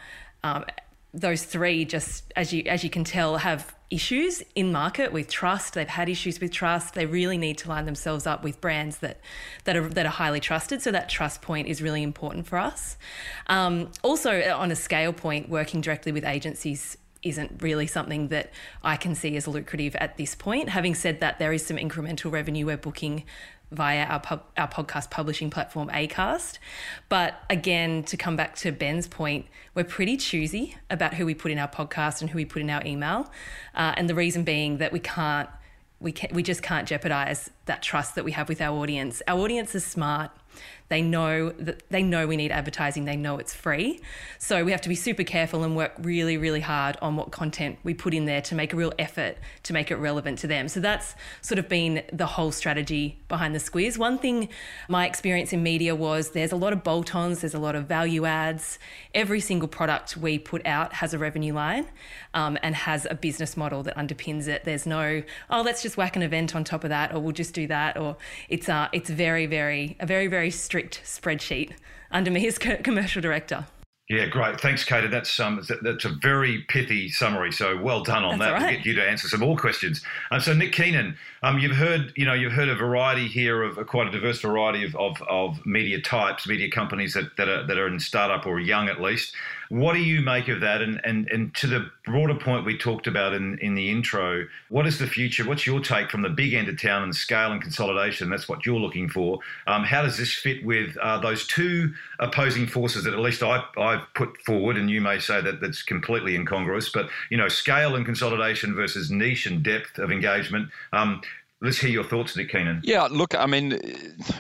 [0.44, 0.66] Um,
[1.18, 5.74] those three just as you as you can tell have issues in market with trust.
[5.74, 6.94] They've had issues with trust.
[6.94, 9.20] They really need to line themselves up with brands that
[9.64, 10.82] that are that are highly trusted.
[10.82, 12.98] So that trust point is really important for us.
[13.48, 18.52] Um, also, on a scale point, working directly with agencies isn't really something that
[18.84, 20.70] I can see as lucrative at this point.
[20.70, 23.24] Having said that, there is some incremental revenue we're booking
[23.72, 26.58] via our pub, our podcast publishing platform Acast.
[27.10, 31.52] But again, to come back to Ben's point, we're pretty choosy about who we put
[31.52, 33.30] in our podcast and who we put in our email,
[33.76, 35.50] uh, and the reason being that we can't
[36.00, 39.22] we can, we just can't jeopardize that trust that we have with our audience.
[39.28, 40.32] Our audience is smart.
[40.90, 43.06] They know that they know we need advertising.
[43.06, 44.00] They know it's free.
[44.40, 47.78] So we have to be super careful and work really, really hard on what content
[47.84, 50.68] we put in there to make a real effort to make it relevant to them.
[50.68, 53.98] So that's sort of been the whole strategy behind the Squiz.
[53.98, 54.50] One thing
[54.88, 58.26] my experience in media was there's a lot of bolt-ons, there's a lot of value
[58.26, 58.80] adds.
[59.14, 61.88] Every single product we put out has a revenue line
[62.34, 64.64] um, and has a business model that underpins it.
[64.64, 67.54] There's no, oh, let's just whack an event on top of that, or we'll just
[67.54, 68.16] do that, or
[68.48, 71.72] it's uh, it's very, very a very, very strict strict spreadsheet
[72.12, 73.66] under me as commercial director.
[74.10, 74.62] Yeah, great.
[74.62, 75.08] Thanks, Katie.
[75.08, 77.52] That's um, that's a very pithy summary.
[77.52, 78.54] So well done on that's that.
[78.54, 78.62] Right.
[78.62, 80.02] We'll get you to answer some more questions.
[80.32, 83.86] Um, so Nick Keenan, um, you've heard you know you've heard a variety here of
[83.88, 87.78] quite a diverse variety of, of, of media types, media companies that, that are that
[87.78, 89.36] are in startup or young at least.
[89.70, 90.82] What do you make of that?
[90.82, 94.88] And, and, and to the broader point we talked about in, in the intro, what
[94.88, 95.46] is the future?
[95.46, 98.30] What's your take from the big end of town and scale and consolidation?
[98.30, 99.40] That's what you're looking for.
[99.68, 103.64] Um, how does this fit with uh, those two opposing forces that at least I,
[103.78, 104.78] I've put forward?
[104.78, 109.12] And you may say that that's completely incongruous, but you know, scale and consolidation versus
[109.12, 110.70] niche and depth of engagement.
[110.94, 111.22] Um,
[111.60, 112.82] Let's hear your thoughts, Nick Keenan.
[112.84, 113.80] Yeah, look, I mean,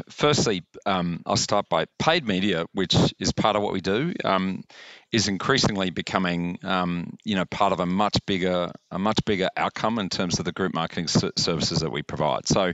[0.07, 4.63] firstly, um, I'll start by paid media, which is part of what we do, um,
[5.11, 9.97] is increasingly becoming, um, you know, part of a much bigger, a much bigger outcome
[9.97, 12.47] in terms of the group marketing services that we provide.
[12.47, 12.73] So,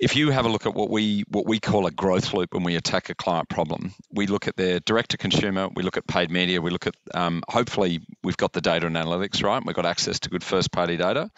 [0.00, 2.64] if you have a look at what we what we call a growth loop when
[2.64, 6.06] we attack a client problem, we look at their direct to consumer, we look at
[6.06, 9.76] paid media, we look at um, hopefully we've got the data and analytics right, we've
[9.76, 11.30] got access to good first party data,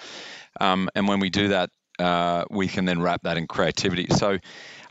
[0.60, 1.70] um, and when we do that,
[2.02, 4.06] uh, we can then wrap that in creativity.
[4.10, 4.38] So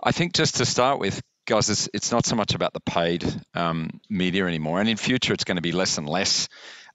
[0.01, 3.25] I think just to start with, guys, it's, it's not so much about the paid
[3.53, 6.47] um, media anymore, and in future it's going to be less and less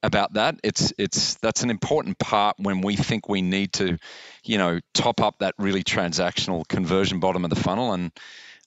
[0.03, 0.57] about that.
[0.63, 3.99] It's it's that's an important part when we think we need to,
[4.45, 8.13] you know, top up that really transactional conversion bottom of the funnel and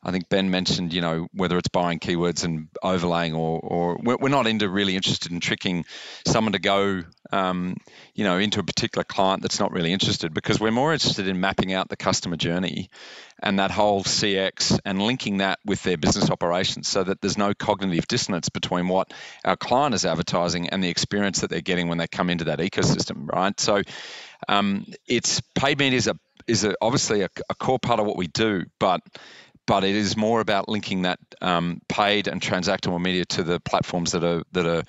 [0.01, 4.29] I think Ben mentioned, you know, whether it's buying keywords and overlaying, or, or we're
[4.29, 5.83] not into really interested in tricking
[6.25, 7.75] someone to go, um,
[8.15, 11.41] you know, into a particular client that's not really interested, because we're more interested in
[11.41, 12.89] mapping out the customer journey
[13.43, 17.53] and that whole CX and linking that with their business operations, so that there's no
[17.53, 19.11] cognitive dissonance between what
[19.43, 22.59] our client is advertising and the experience that they're getting when they come into that
[22.59, 23.59] ecosystem, right?
[23.59, 23.81] So,
[24.47, 26.15] um, it's paid media is a
[26.47, 29.01] is a, obviously a, a core part of what we do, but
[29.69, 34.13] but it is more about linking that um, paid and transactable media to the platforms
[34.13, 34.83] that are that are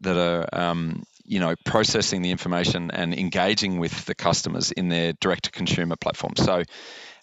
[0.00, 5.12] that are um, you know processing the information and engaging with the customers in their
[5.12, 6.32] direct to consumer platform.
[6.34, 6.64] So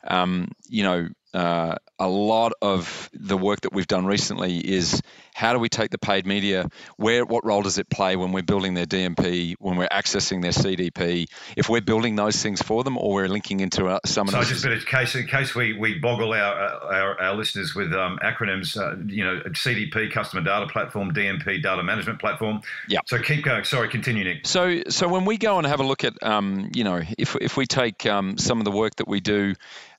[0.07, 5.01] um, you know uh, a lot of the work that we've done recently is
[5.33, 6.69] how do we take the paid media?
[6.97, 10.51] Where what role does it play when we're building their dmp when we're accessing their
[10.51, 14.43] cdp if we're building those things for them or we're linking into uh, some so
[14.43, 16.53] just in case in case we, we boggle our,
[16.93, 21.83] our, our listeners with um, acronyms uh, you know cdp customer data platform dmp data
[21.83, 22.61] management platform.
[22.87, 22.99] Yeah.
[23.05, 23.63] So keep going.
[23.63, 24.45] Sorry continue nick.
[24.45, 27.57] So so when we go and have a look at um, you know if, if
[27.57, 29.55] we take um, some of the work that we do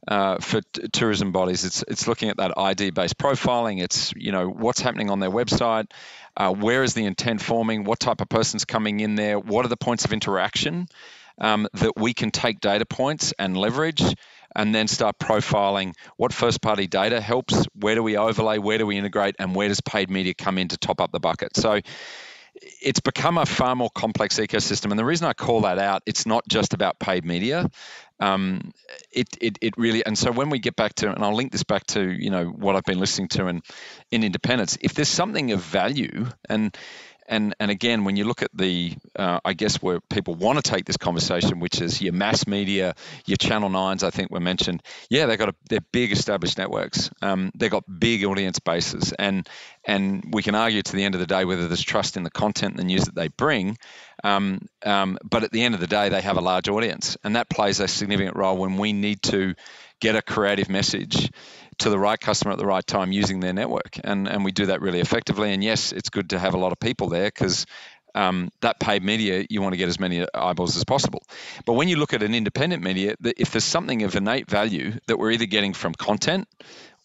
[0.07, 1.64] uh, for t- tourism bodies.
[1.64, 3.83] It's it's looking at that ID-based profiling.
[3.83, 5.90] It's you know what's happening on their website,
[6.37, 9.69] uh, where is the intent forming, what type of person's coming in there, what are
[9.69, 10.88] the points of interaction
[11.38, 14.03] um, that we can take data points and leverage.
[14.57, 18.87] And then start profiling what first party data helps, where do we overlay, where do
[18.87, 21.57] we integrate, and where does paid media come in to top up the bucket.
[21.57, 21.81] So
[22.55, 24.90] it's become a far more complex ecosystem.
[24.90, 27.69] And the reason I call that out, it's not just about paid media.
[28.20, 28.72] Um,
[29.11, 31.64] it, it, it really, and so when we get back to, and I'll link this
[31.64, 33.62] back to, you know, what I've been listening to in,
[34.11, 36.77] in independence, if there's something of value, and
[37.27, 40.71] and and again, when you look at the, uh, I guess where people want to
[40.71, 42.95] take this conversation, which is your mass media,
[43.27, 44.83] your Channel Nines, I think were mentioned.
[45.09, 47.11] Yeah, they've got a, they're big established networks.
[47.23, 49.49] Um, they've got big audience bases, and
[49.85, 52.31] and we can argue to the end of the day whether there's trust in the
[52.31, 53.79] content and the news that they bring.
[54.23, 57.37] Um, um, but at the end of the day, they have a large audience, and
[57.37, 59.55] that plays a significant role when we need to
[60.01, 61.31] get a creative message
[61.79, 63.99] to the right customer at the right time using their network.
[64.03, 65.53] And, and we do that really effectively.
[65.53, 67.67] And yes, it's good to have a lot of people there because
[68.15, 71.23] um, that paid media, you want to get as many eyeballs as possible.
[71.67, 75.19] But when you look at an independent media, if there's something of innate value that
[75.19, 76.49] we're either getting from content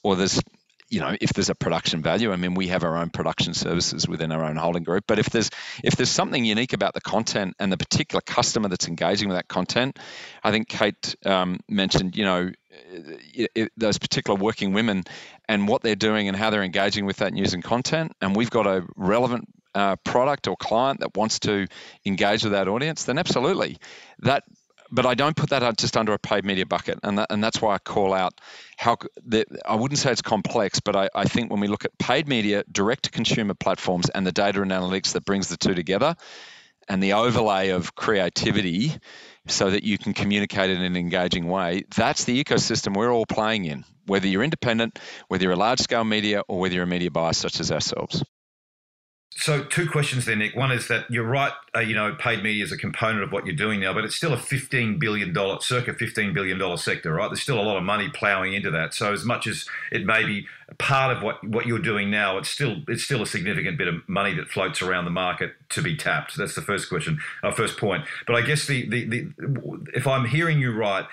[0.03, 0.41] or there's
[0.89, 4.07] you know if there's a production value i mean we have our own production services
[4.07, 5.49] within our own holding group but if there's
[5.83, 9.47] if there's something unique about the content and the particular customer that's engaging with that
[9.47, 9.99] content
[10.43, 12.51] i think kate um, mentioned you know
[13.33, 15.03] it, it, those particular working women
[15.47, 18.13] and what they're doing and how they're engaging with that news and content.
[18.21, 21.67] And we've got a relevant uh, product or client that wants to
[22.05, 23.77] engage with that audience then absolutely.
[24.19, 24.43] That
[24.91, 27.61] but I don't put that just under a paid media bucket, and that, and that's
[27.61, 28.41] why I call out
[28.77, 31.97] how the, I wouldn't say it's complex, but I, I think when we look at
[31.97, 35.75] paid media, direct to consumer platforms, and the data and analytics that brings the two
[35.75, 36.15] together,
[36.87, 38.93] and the overlay of creativity,
[39.49, 43.65] so that you can communicate in an engaging way, that's the ecosystem we're all playing
[43.65, 43.85] in.
[44.05, 47.33] Whether you're independent, whether you're a large scale media, or whether you're a media buyer
[47.33, 48.23] such as ourselves.
[49.35, 50.55] So, two questions there, Nick.
[50.55, 53.45] One is that you're right, uh, you know, paid media is a component of what
[53.45, 57.29] you're doing now, but it's still a $15 billion, circa $15 billion sector, right?
[57.29, 58.93] There's still a lot of money ploughing into that.
[58.93, 62.49] So, as much as it may be part of what, what you're doing now, it's
[62.49, 65.95] still it's still a significant bit of money that floats around the market to be
[65.95, 66.35] tapped.
[66.35, 68.05] That's the first question, our uh, first point.
[68.27, 69.31] But I guess the, the, the
[69.93, 71.05] if I'm hearing you right,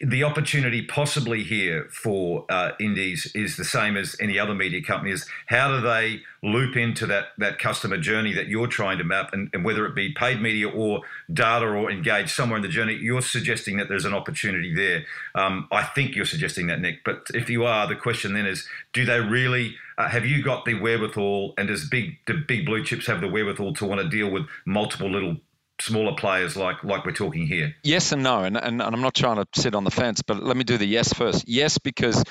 [0.00, 5.10] the opportunity possibly here for uh, indies is the same as any other media company
[5.10, 9.30] is how do they loop into that that customer journey that you're trying to map
[9.32, 11.00] and, and, whether it be paid media or
[11.32, 15.04] data or engage somewhere in the journey you're suggesting that there's an opportunity there.
[15.34, 18.68] Um, i think you're suggesting that nick but if you are the question then is
[18.92, 22.84] do they really uh, have you got the wherewithal and does big the big blue
[22.84, 25.38] chips have the wherewithal to want to deal with multiple little
[25.80, 27.74] smaller players like like we're talking here?
[27.82, 30.42] Yes and no, and, and, and I'm not trying to sit on the fence, but
[30.42, 31.48] let me do the yes first.
[31.48, 32.22] Yes, because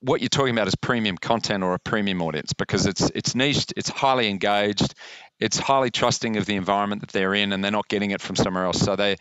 [0.00, 3.72] what you're talking about is premium content or a premium audience because it's it's niched,
[3.76, 4.94] it's highly engaged,
[5.40, 8.36] it's highly trusting of the environment that they're in, and they're not getting it from
[8.36, 8.80] somewhere else.
[8.80, 9.16] So they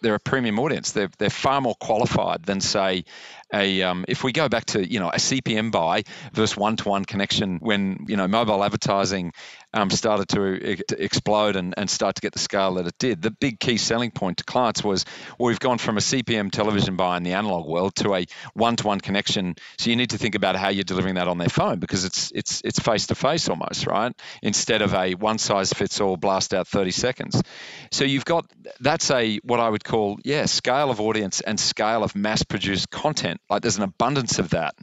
[0.00, 0.92] they're a premium audience.
[0.92, 3.04] They're they're far more qualified than say
[3.52, 7.58] a um, if we go back to you know a CPM buy versus one-to-one connection
[7.58, 9.32] when you know mobile advertising
[9.78, 13.22] um, started to, to explode and, and start to get the scale that it did.
[13.22, 15.04] The big key selling point to clients was
[15.38, 19.00] well, we've gone from a CPM television buy in the analog world to a one-to-one
[19.00, 19.54] connection.
[19.78, 22.32] So you need to think about how you're delivering that on their phone because it's
[22.34, 24.12] it's it's face-to-face almost right
[24.42, 27.42] instead of a one-size-fits-all blast out 30 seconds.
[27.90, 32.02] So you've got that's a what I would call yeah scale of audience and scale
[32.02, 34.74] of mass-produced content like there's an abundance of that.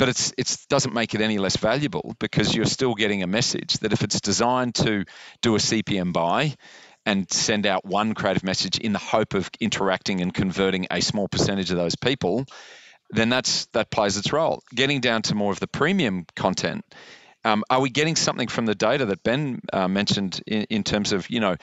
[0.00, 3.74] But it's it doesn't make it any less valuable because you're still getting a message
[3.80, 5.04] that if it's designed to
[5.42, 6.54] do a CPM buy
[7.04, 11.28] and send out one creative message in the hope of interacting and converting a small
[11.28, 12.46] percentage of those people,
[13.10, 14.62] then that's that plays its role.
[14.74, 16.82] Getting down to more of the premium content,
[17.44, 21.12] um, are we getting something from the data that Ben uh, mentioned in, in, terms
[21.12, 21.56] of you know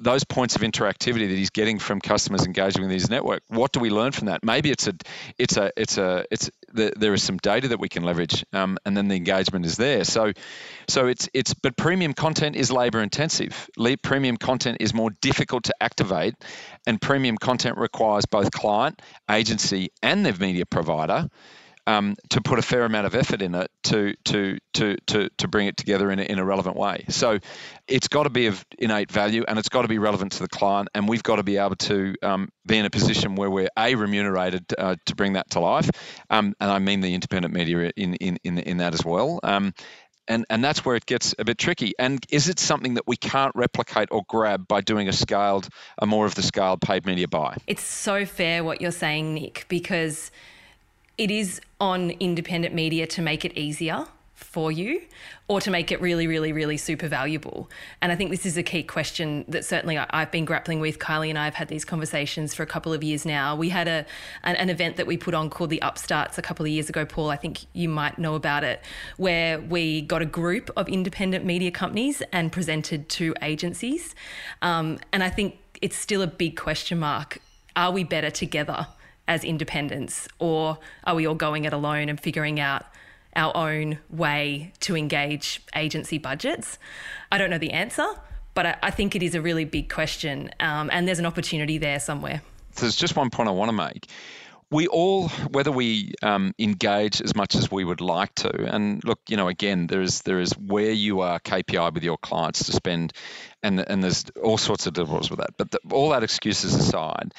[0.00, 3.42] those points of interactivity that he's getting from customers engaging with his network?
[3.48, 4.44] What do we learn from that?
[4.44, 4.94] Maybe it's a
[5.36, 8.78] it's a it's a it's the, there is some data that we can leverage, um,
[8.84, 10.04] and then the engagement is there.
[10.04, 10.32] So
[10.86, 13.68] so it's it's but premium content is labor intensive.
[14.02, 16.34] Premium content is more difficult to activate,
[16.86, 21.28] and premium content requires both client, agency, and the media provider
[21.88, 25.48] um, to put a fair amount of effort in it to to to to, to
[25.48, 27.06] bring it together in a, in a relevant way.
[27.08, 27.38] So
[27.88, 30.48] it's got to be of innate value and it's got to be relevant to the
[30.48, 33.70] client, and we've got to be able to um, be in a position where we're
[33.76, 35.88] a remunerated uh, to bring that to life,
[36.28, 39.40] um, and I mean the independent media in in in, in that as well.
[39.42, 39.72] Um,
[40.30, 41.94] and, and that's where it gets a bit tricky.
[41.98, 46.04] And is it something that we can't replicate or grab by doing a scaled, a
[46.04, 47.56] more of the scaled paid media buy?
[47.66, 50.30] It's so fair what you're saying, Nick, because
[51.18, 55.02] it is on independent media to make it easier for you
[55.48, 57.68] or to make it really, really, really super valuable?
[58.00, 61.00] And I think this is a key question that certainly I've been grappling with.
[61.00, 63.56] Kylie and I have had these conversations for a couple of years now.
[63.56, 64.06] We had a
[64.44, 67.04] an, an, event that we put on called the Upstarts a couple of years ago,
[67.04, 67.30] Paul.
[67.30, 68.80] I think you might know about it,
[69.16, 74.14] where we got a group of independent media companies and presented to agencies.
[74.62, 77.38] Um, and I think it's still a big question mark.
[77.74, 78.86] Are we better together
[79.28, 82.86] as independents, or are we all going it alone and figuring out
[83.36, 86.78] our own way to engage agency budgets?
[87.30, 88.06] I don't know the answer,
[88.54, 91.78] but I, I think it is a really big question, um, and there's an opportunity
[91.78, 92.42] there somewhere.
[92.76, 94.08] There's just one point I want to make.
[94.70, 99.18] We all, whether we um, engage as much as we would like to, and look,
[99.28, 102.72] you know, again, there is there is where you are KPI with your clients to
[102.72, 103.14] spend,
[103.62, 105.56] and and there's all sorts of deliverables with that.
[105.56, 107.32] But the, all that excuses aside,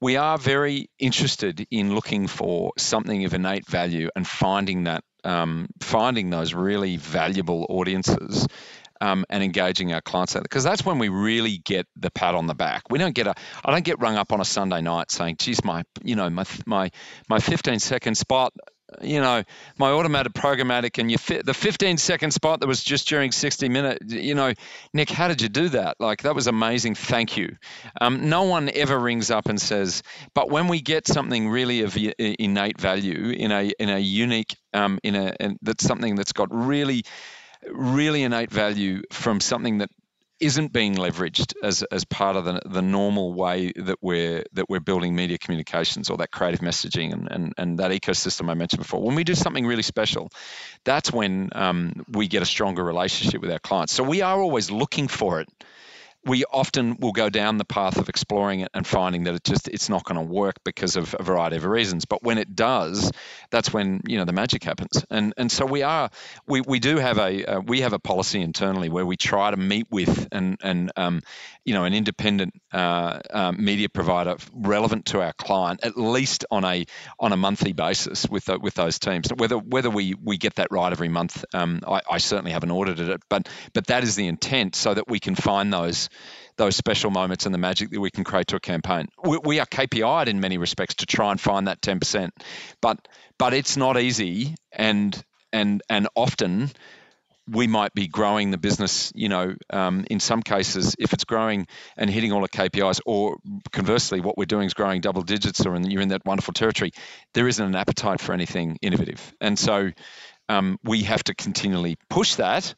[0.00, 5.66] we are very interested in looking for something of innate value and finding that um,
[5.80, 8.46] finding those really valuable audiences
[9.00, 12.54] um, and engaging our clients because that's when we really get the pat on the
[12.54, 12.82] back.
[12.90, 13.34] We don't get a
[13.64, 16.44] I don't get rung up on a Sunday night saying, "Geez, my you know my
[16.66, 16.90] my
[17.28, 18.52] my 15 second spot
[19.02, 19.44] you know,
[19.76, 23.68] my automated programmatic and you fit the 15 second spot that was just during 60
[23.68, 24.12] minutes.
[24.12, 24.52] You know,
[24.92, 25.96] Nick, how did you do that?
[26.00, 26.94] Like that was amazing.
[26.94, 27.56] Thank you.
[28.00, 30.02] Um, no one ever rings up and says,
[30.34, 34.98] but when we get something really of innate value in a in a unique um,
[35.02, 37.04] in a in, that's something that's got really
[37.70, 39.90] really innate value from something that
[40.40, 44.80] isn't being leveraged as, as part of the, the normal way that we're that we're
[44.80, 49.02] building media communications or that creative messaging and, and, and that ecosystem I mentioned before.
[49.02, 50.30] When we do something really special,
[50.84, 53.92] that's when um, we get a stronger relationship with our clients.
[53.92, 55.48] So we are always looking for it
[56.28, 59.68] we often will go down the path of exploring it and finding that it just
[59.68, 62.04] it's not going to work because of a variety of reasons.
[62.04, 63.10] But when it does
[63.50, 65.04] that's when you know the magic happens.
[65.10, 66.10] And and so we are
[66.46, 69.56] we, we do have a uh, we have a policy internally where we try to
[69.56, 71.22] meet with and and um,
[71.64, 76.64] you know an independent uh, uh, media provider relevant to our client at least on
[76.64, 76.84] a
[77.18, 79.28] on a monthly basis with the, with those teams.
[79.34, 83.08] Whether whether we we get that right every month um, I, I certainly haven't audited
[83.08, 86.08] it but but that is the intent so that we can find those
[86.56, 89.08] those special moments and the magic that we can create to a campaign.
[89.22, 92.30] We, we are KPI'd in many respects to try and find that 10%,
[92.80, 93.06] but
[93.38, 95.20] but it's not easy, and
[95.52, 96.70] and and often
[97.50, 101.66] we might be growing the business, you know, um, in some cases, if it's growing
[101.96, 103.38] and hitting all the KPIs, or
[103.72, 106.92] conversely, what we're doing is growing double digits, or in, you're in that wonderful territory,
[107.34, 109.34] there isn't an appetite for anything innovative.
[109.40, 109.90] And so
[110.48, 112.74] um, we have to continually push that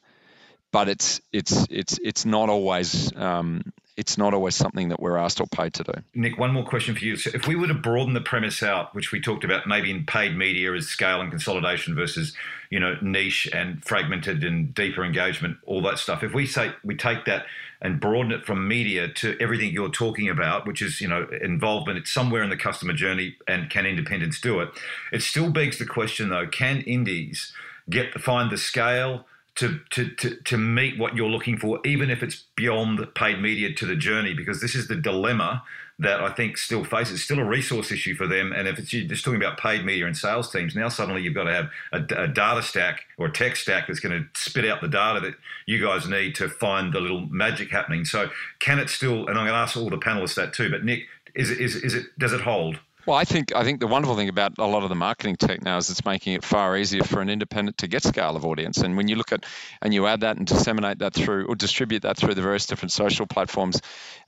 [0.72, 3.62] but it's it's it's it's not always um,
[4.00, 5.92] it's not always something that we're asked or paid to do.
[6.14, 7.16] Nick, one more question for you.
[7.16, 10.06] So if we were to broaden the premise out, which we talked about maybe in
[10.06, 12.34] paid media as scale and consolidation versus,
[12.70, 16.22] you know, niche and fragmented and deeper engagement, all that stuff.
[16.22, 17.44] If we say we take that
[17.82, 21.98] and broaden it from media to everything you're talking about, which is, you know, involvement,
[21.98, 24.70] it's somewhere in the customer journey and can independents do it?
[25.12, 27.52] It still begs the question though, can indies
[27.90, 29.26] get find the scale
[29.60, 33.74] to, to, to, to meet what you're looking for, even if it's beyond paid media
[33.74, 35.62] to the journey, because this is the dilemma
[35.98, 37.22] that I think still faces.
[37.22, 38.54] Still a resource issue for them.
[38.54, 41.44] And if it's just talking about paid media and sales teams, now suddenly you've got
[41.44, 44.80] to have a, a data stack or a tech stack that's going to spit out
[44.80, 45.34] the data that
[45.66, 48.06] you guys need to find the little magic happening.
[48.06, 50.84] So can it still, and I'm going to ask all the panelists that too, but
[50.84, 52.80] Nick, is is, is it, does it hold?
[53.06, 55.62] Well, I think I think the wonderful thing about a lot of the marketing tech
[55.62, 58.78] now is it's making it far easier for an independent to get scale of audience.
[58.78, 59.46] And when you look at
[59.80, 62.92] and you add that and disseminate that through or distribute that through the various different
[62.92, 63.80] social platforms,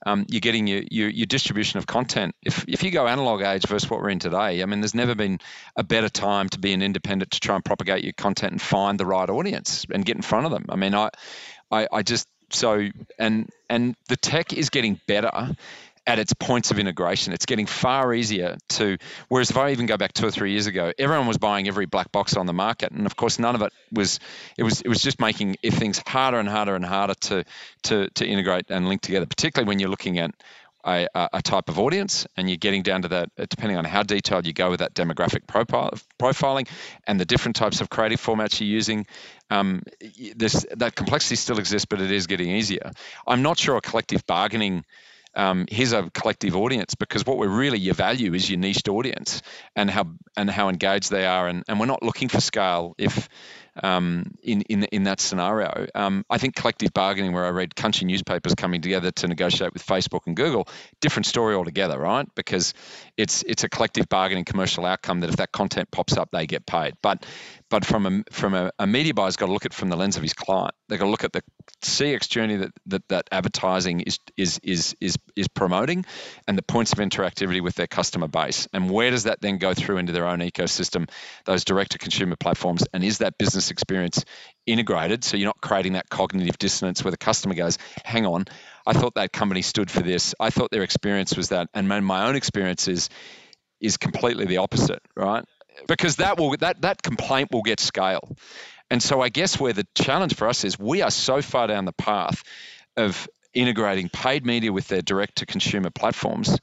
[0.07, 2.35] um, you're getting your, your, your distribution of content.
[2.43, 5.15] If if you go analog age versus what we're in today, I mean, there's never
[5.15, 5.39] been
[5.77, 8.99] a better time to be an independent to try and propagate your content and find
[8.99, 10.65] the right audience and get in front of them.
[10.71, 11.11] I mean, I
[11.71, 15.55] I, I just so and and the tech is getting better
[16.07, 17.33] at its points of integration.
[17.33, 20.67] It's getting far easier to, whereas if I even go back two or three years
[20.67, 22.91] ago, everyone was buying every black box on the market.
[22.91, 24.19] And of course, none of it was,
[24.59, 27.45] it was, it was just making things harder and harder and harder to,
[27.85, 30.33] to, to integrate and link together, particularly when you're looking at
[30.85, 34.47] a, a, type of audience and you're getting down to that depending on how detailed
[34.47, 36.67] you go with that demographic profile, profiling
[37.07, 39.07] and the different types of creative formats you're using
[39.51, 39.83] um,
[40.35, 42.91] this, that complexity still exists but it is getting easier
[43.27, 44.85] i'm not sure a collective bargaining
[45.35, 49.43] um, here's a collective audience because what we're really your value is your niched audience
[49.75, 51.49] and how and how engaged they are.
[51.49, 52.95] And, and we're not looking for scale.
[52.99, 53.29] If
[53.83, 55.87] um, in, in in that scenario.
[55.95, 59.85] Um, I think collective bargaining, where I read country newspapers coming together to negotiate with
[59.85, 60.69] Facebook and Google,
[61.01, 62.27] different story altogether, right?
[62.35, 62.75] Because
[63.17, 66.67] it's it's a collective bargaining commercial outcome that if that content pops up, they get
[66.67, 66.95] paid.
[67.03, 67.25] But
[67.71, 69.97] but from a from a, a media buyer's got to look at it from the
[69.97, 70.75] lens of his client.
[70.89, 71.43] They've got to look at the
[71.83, 76.05] CX journey that, that that advertising is is is is is promoting,
[76.47, 79.73] and the points of interactivity with their customer base, and where does that then go
[79.73, 81.09] through into their own ecosystem,
[81.47, 84.25] those direct to consumer platforms, and is that business experience
[84.67, 88.45] integrated so you're not creating that cognitive dissonance where the customer goes, hang on,
[88.87, 90.35] I thought that company stood for this.
[90.41, 93.09] I thought their experience was that, and my own experience is
[93.81, 95.45] is completely the opposite, right?
[95.89, 98.37] because that will that that complaint will get scale.
[98.91, 101.85] And so I guess where the challenge for us is we are so far down
[101.85, 102.43] the path
[102.97, 106.59] of integrating paid media with their direct to consumer platforms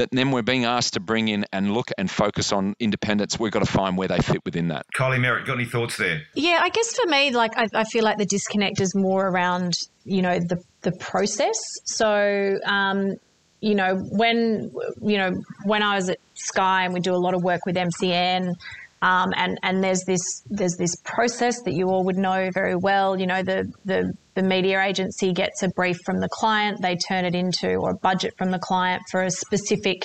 [0.00, 3.38] that then we're being asked to bring in and look and focus on independence.
[3.38, 4.86] We've got to find where they fit within that.
[4.96, 6.22] Kylie Merritt, got any thoughts there?
[6.34, 9.74] Yeah, I guess for me, like I, I feel like the disconnect is more around
[10.04, 11.58] you know the the process.
[11.84, 13.16] So um,
[13.60, 14.72] you know, when
[15.02, 15.34] you know
[15.64, 18.54] when I was at Sky and we do a lot of work with MCN,
[19.02, 23.18] um, and and there's this there's this process that you all would know very well.
[23.18, 27.24] You know, the the the media agency gets a brief from the client, they turn
[27.24, 30.04] it into or a budget from the client for a specific.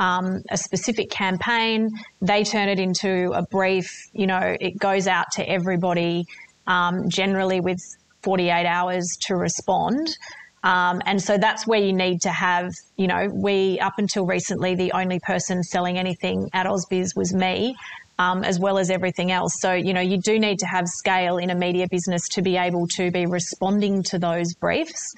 [0.00, 3.90] Um, a specific campaign, they turn it into a brief.
[4.12, 6.24] You know, it goes out to everybody,
[6.68, 7.80] um, generally with
[8.22, 10.16] 48 hours to respond.
[10.62, 14.76] Um, and so that's where you need to have, you know, we, up until recently,
[14.76, 17.74] the only person selling anything at AusBiz was me.
[18.20, 19.52] Um, as well as everything else.
[19.60, 22.56] So, you know, you do need to have scale in a media business to be
[22.56, 25.14] able to be responding to those briefs.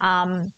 [0.00, 0.52] Um,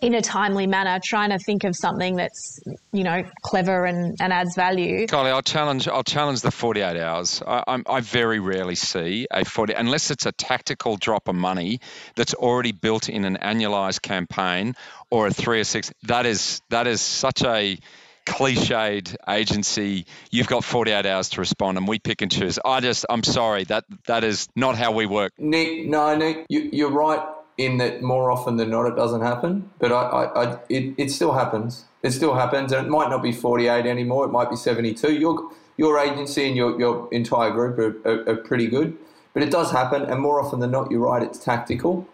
[0.00, 2.60] in a timely manner, trying to think of something that's
[2.92, 5.06] you know clever and, and adds value.
[5.06, 5.88] Kylie, I'll challenge.
[5.88, 7.42] I'll challenge the forty-eight hours.
[7.46, 11.80] I, I, very rarely see a forty unless it's a tactical drop of money
[12.14, 14.74] that's already built in an annualized campaign
[15.10, 15.92] or a three or six.
[16.04, 17.78] That is that is such a
[18.26, 23.04] cliched agency you've got 48 hours to respond and we pick and choose i just
[23.10, 27.20] i'm sorry that that is not how we work nick no nick you, you're right
[27.58, 31.10] in that more often than not it doesn't happen, but I, I, I, it, it
[31.10, 31.84] still happens.
[32.02, 34.24] It still happens, and it might not be 48 anymore.
[34.24, 35.12] It might be 72.
[35.12, 38.96] Your your agency and your, your entire group are, are, are pretty good,
[39.32, 41.22] but it does happen, and more often than not, you're right.
[41.22, 42.06] It's tactical.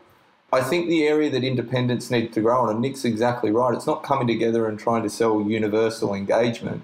[0.50, 3.74] I think the area that independents need to grow on, and Nick's exactly right.
[3.74, 6.82] It's not coming together and trying to sell universal engagement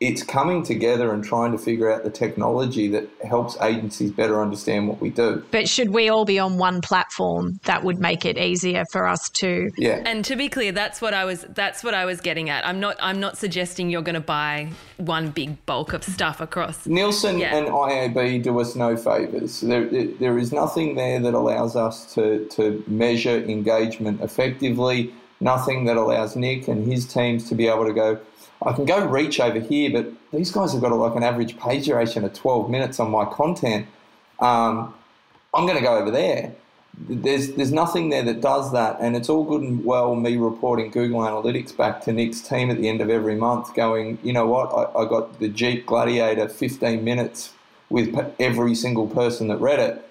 [0.00, 4.88] it's coming together and trying to figure out the technology that helps agencies better understand
[4.88, 5.44] what we do.
[5.50, 9.28] But should we all be on one platform that would make it easier for us
[9.30, 10.02] to Yeah.
[10.06, 12.66] And to be clear, that's what I was that's what I was getting at.
[12.66, 16.86] I'm not I'm not suggesting you're going to buy one big bulk of stuff across.
[16.86, 17.54] Nielsen yeah.
[17.54, 19.60] and IAB do us no favors.
[19.60, 25.98] There, there is nothing there that allows us to to measure engagement effectively, nothing that
[25.98, 28.18] allows Nick and his teams to be able to go
[28.62, 31.86] I can go reach over here, but these guys have got like an average page
[31.86, 33.86] duration of 12 minutes on my content.
[34.38, 34.94] Um,
[35.54, 36.52] I'm going to go over there.
[36.98, 40.90] There's there's nothing there that does that, and it's all good and well me reporting
[40.90, 44.46] Google Analytics back to Nick's team at the end of every month, going, you know
[44.46, 47.54] what, I, I got the Jeep Gladiator 15 minutes
[47.88, 50.04] with every single person that read it.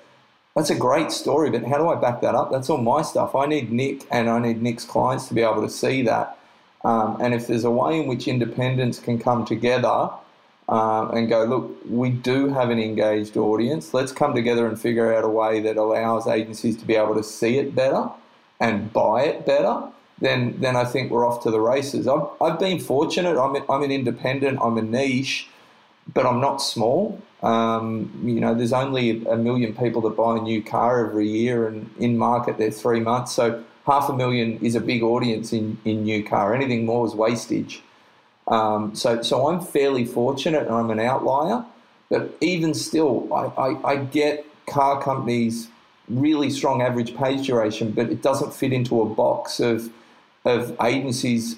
[0.55, 2.49] That's a great story, but how do I back that up?
[2.49, 3.35] That's all my stuff.
[3.35, 6.38] I need Nick and I need Nick's clients to be able to see that
[6.84, 10.09] um, and if there's a way in which independents can come together
[10.69, 15.13] um, and go, look, we do have an engaged audience, let's come together and figure
[15.13, 18.09] out a way that allows agencies to be able to see it better
[18.59, 19.84] and buy it better,
[20.19, 22.07] then, then I think we're off to the races.
[22.07, 25.47] I've, I've been fortunate, I'm, I'm an independent, I'm a niche,
[26.13, 27.21] but I'm not small.
[27.41, 31.67] Um, you know, there's only a million people that buy a new car every year,
[31.67, 33.32] and in market they're three months.
[33.32, 36.53] So half a million is a big audience in, in new car.
[36.53, 37.81] Anything more is wastage.
[38.47, 41.65] Um, so, so I'm fairly fortunate and I'm an outlier.
[42.09, 45.69] But even still, I, I, I get car companies
[46.07, 49.91] really strong average page duration, but it doesn't fit into a box of
[50.45, 51.57] of agencies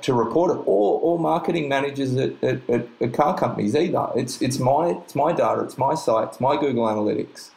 [0.00, 4.08] to report it, or, or marketing managers at, at, at, car companies either.
[4.16, 7.50] It's it's my it's my data, it's my site, it's my Google Analytics.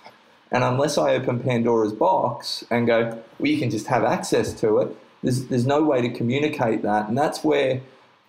[0.55, 4.77] And unless I open Pandora's box and go, well, you can just have access to
[4.77, 7.09] it, there's, there's no way to communicate that.
[7.09, 7.81] And that's where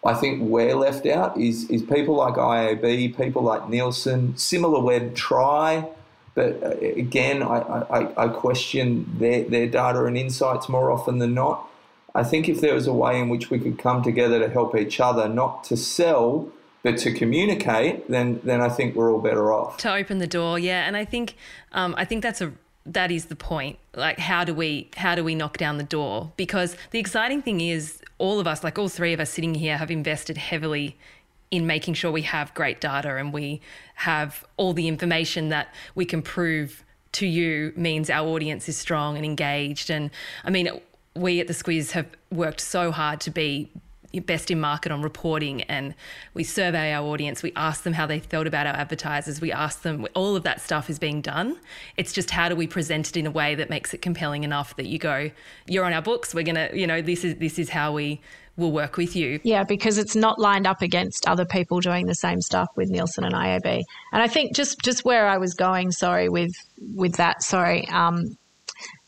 [0.05, 5.89] I think we're left out is, is people like IAB, people like Nielsen, Similarweb try,
[6.35, 11.33] but uh, again, I, I, I question their, their data and insights more often than
[11.33, 11.69] not.
[12.13, 14.75] I think if there was a way in which we could come together to help
[14.75, 16.51] each other, not to sell,
[16.87, 19.77] but to communicate, then then I think we're all better off.
[19.79, 21.35] To open the door, yeah, and I think
[21.73, 22.53] um, I think that's a
[22.87, 23.81] that is the point.
[23.97, 26.31] Like, how do we how do we knock down the door?
[26.37, 29.77] Because the exciting thing is, all of us, like all three of us sitting here,
[29.77, 30.97] have invested heavily
[31.51, 33.61] in making sure we have great data and we
[33.97, 39.17] have all the information that we can prove to you means our audience is strong
[39.17, 39.91] and engaged.
[39.91, 40.13] And
[40.45, 40.69] I mean,
[41.17, 43.71] we at the Squiz have worked so hard to be
[44.21, 45.95] best in market on reporting and
[46.35, 49.83] we survey our audience we ask them how they felt about our advertisers we ask
[49.83, 51.59] them all of that stuff is being done.
[51.97, 54.77] It's just how do we present it in a way that makes it compelling enough
[54.77, 55.31] that you go
[55.67, 58.21] you're on our books we're going to you know this is this is how we
[58.57, 59.39] will work with you.
[59.43, 63.25] Yeah because it's not lined up against other people doing the same stuff with Nielsen
[63.25, 66.53] and IAB and I think just just where I was going sorry with
[66.95, 68.37] with that sorry um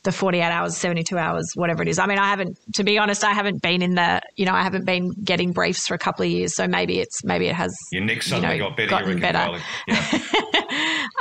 [0.08, 1.98] the 48 hours, 72 hours, whatever it is.
[1.98, 4.62] I mean, I haven't, to be honest, I haven't been in the, you know, I
[4.62, 6.56] haven't been getting briefs for a couple of years.
[6.56, 7.76] So maybe it's, maybe it has.
[7.92, 8.88] Your Nick suddenly you know, got better.
[8.88, 9.58] Gotten better.
[9.86, 10.20] Yeah.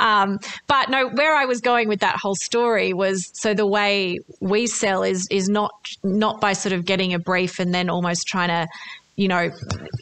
[0.00, 4.20] um, but no, where I was going with that whole story was so the way
[4.40, 5.70] we sell is, is not,
[6.02, 8.66] not by sort of getting a brief and then almost trying to,
[9.18, 9.50] you know,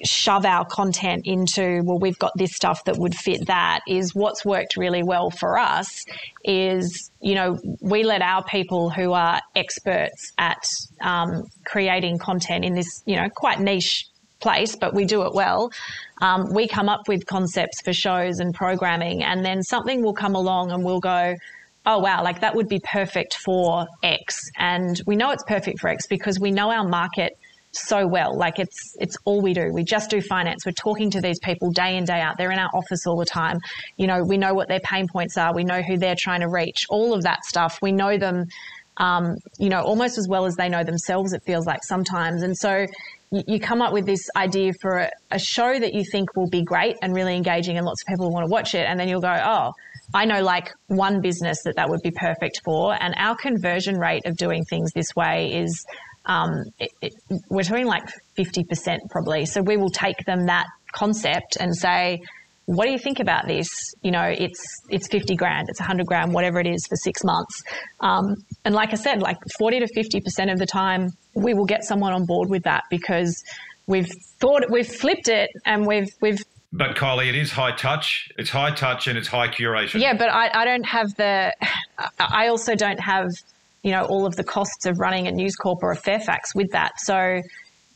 [0.05, 4.45] shove our content into, well, we've got this stuff that would fit that, is what's
[4.45, 6.05] worked really well for us
[6.45, 10.63] is, you know, we let our people who are experts at
[11.01, 14.05] um, creating content in this, you know, quite niche
[14.41, 15.73] place, but we do it well.
[16.21, 20.35] Um, we come up with concepts for shows and programming, and then something will come
[20.35, 21.35] along and we'll go,
[21.87, 24.51] oh wow, like that would be perfect for X.
[24.59, 27.39] And we know it's perfect for X because we know our market
[27.77, 28.37] so well.
[28.37, 29.71] Like it's it's all we do.
[29.73, 30.65] We just do finance.
[30.67, 32.37] We're talking to these people day in day out.
[32.39, 33.59] They're in our office all the time.
[33.97, 35.55] You know, we know what their pain points are.
[35.55, 36.87] We know who they're trying to reach.
[36.89, 37.79] All of that stuff.
[37.83, 38.47] We know them.
[38.99, 41.35] Um, you know, almost as well as they know themselves.
[41.35, 42.87] It feels like sometimes, and so
[43.31, 46.49] you, you come up with this idea for a, a show that you think will
[46.49, 49.09] be great and really engaging, and lots of people want to watch it, and then
[49.09, 49.73] you'll go, oh.
[50.15, 54.25] I know like one business that that would be perfect for, and our conversion rate
[54.25, 55.85] of doing things this way is
[56.27, 57.13] um, it, it,
[57.49, 58.05] we're talking like
[58.39, 59.47] 50% probably.
[59.47, 62.21] So we will take them that concept and say,
[62.67, 63.69] what do you think about this?
[64.03, 67.63] You know, it's it's 50 grand, it's 100 grand, whatever it is for six months.
[68.01, 71.85] Um, and like I said, like 40 to 50% of the time, we will get
[71.85, 73.43] someone on board with that because
[73.87, 74.11] we've
[74.41, 78.29] thought we've flipped it and we've we've but Kylie, it is high touch.
[78.37, 80.01] It's high touch and it's high curation.
[80.01, 81.55] Yeah, but I, I don't have the.
[82.19, 83.31] I also don't have
[83.83, 86.71] you know, all of the costs of running a News Corp or a Fairfax with
[86.73, 86.99] that.
[87.01, 87.43] So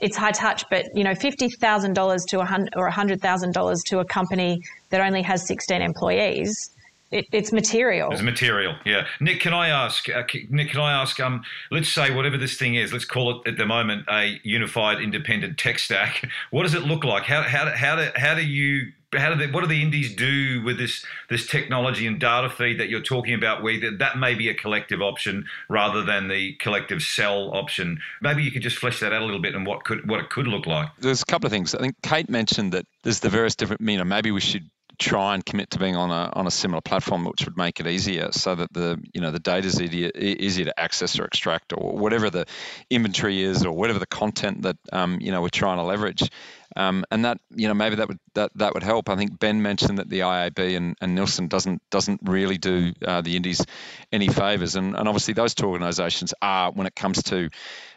[0.01, 3.53] it's high touch, but you know, fifty thousand dollars to a hundred or hundred thousand
[3.53, 6.71] dollars to a company that only has sixteen employees.
[7.11, 8.13] It, it's material.
[8.13, 9.05] It's material, yeah.
[9.19, 10.09] Nick, can I ask?
[10.09, 11.19] Uh, Nick, can I ask?
[11.19, 15.01] Um, let's say whatever this thing is, let's call it at the moment a unified
[15.01, 16.25] independent tech stack.
[16.51, 17.25] What does it look like?
[17.25, 20.63] How how how do how do you how do they, what do the indies do
[20.63, 23.63] with this this technology and data feed that you're talking about?
[23.63, 28.01] Where that, that may be a collective option rather than the collective sell option.
[28.21, 30.31] Maybe you could just flesh that out a little bit and what could what it
[30.31, 30.89] could look like.
[30.99, 31.75] There's a couple of things.
[31.75, 33.83] I think Kate mentioned that there's the various different.
[33.83, 34.69] You know, maybe we should
[35.01, 37.87] try and commit to being on a on a similar platform, which would make it
[37.87, 41.97] easier, so that the you know the data is easier, to access or extract, or
[41.97, 42.47] whatever the
[42.91, 46.31] inventory is, or whatever the content that um, you know we're trying to leverage.
[46.77, 49.09] Um, and that you know maybe that would that, that would help.
[49.09, 53.23] I think Ben mentioned that the IAB and, and Nielsen doesn't doesn't really do uh,
[53.23, 53.65] the indies
[54.13, 57.49] any favors, and, and obviously those two organisations are when it comes to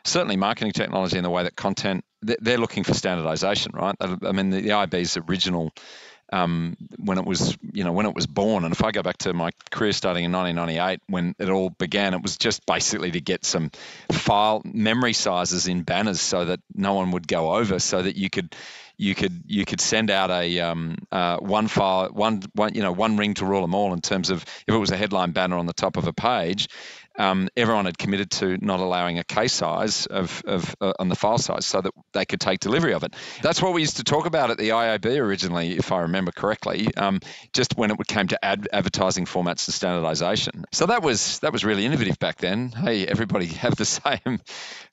[0.05, 3.95] certainly marketing technology and the way that content they're looking for standardization, right?
[3.99, 5.73] I mean the, the IAB's original
[6.33, 8.63] um, when it was you know when it was born.
[8.63, 12.13] And if I go back to my career starting in 1998 when it all began,
[12.13, 13.71] it was just basically to get some
[14.11, 18.31] file memory sizes in banners so that no one would go over, so that you
[18.31, 18.55] could
[18.97, 22.91] you could you could send out a um, uh, one file one one you know
[22.91, 25.57] one ring to rule them all in terms of if it was a headline banner
[25.57, 26.67] on the top of a page
[27.17, 31.15] um, everyone had committed to not allowing a case size of, of uh, on the
[31.15, 33.13] file size so that they could take delivery of it.
[33.41, 36.87] That's what we used to talk about at the IAB originally, if I remember correctly,
[36.95, 37.19] um,
[37.53, 40.65] just when it came to ad- advertising formats and standardization.
[40.71, 42.69] So that was that was really innovative back then.
[42.69, 44.41] Hey, everybody have the same.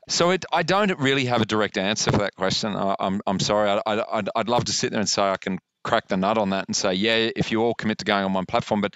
[0.09, 2.75] So it, I don't really have a direct answer for that question.
[2.75, 3.71] I, am I'm, I'm sorry.
[3.71, 6.39] I, I, I'd, I'd love to sit there and say I can crack the nut
[6.39, 8.95] on that and say, yeah, if you all commit to going on one platform, but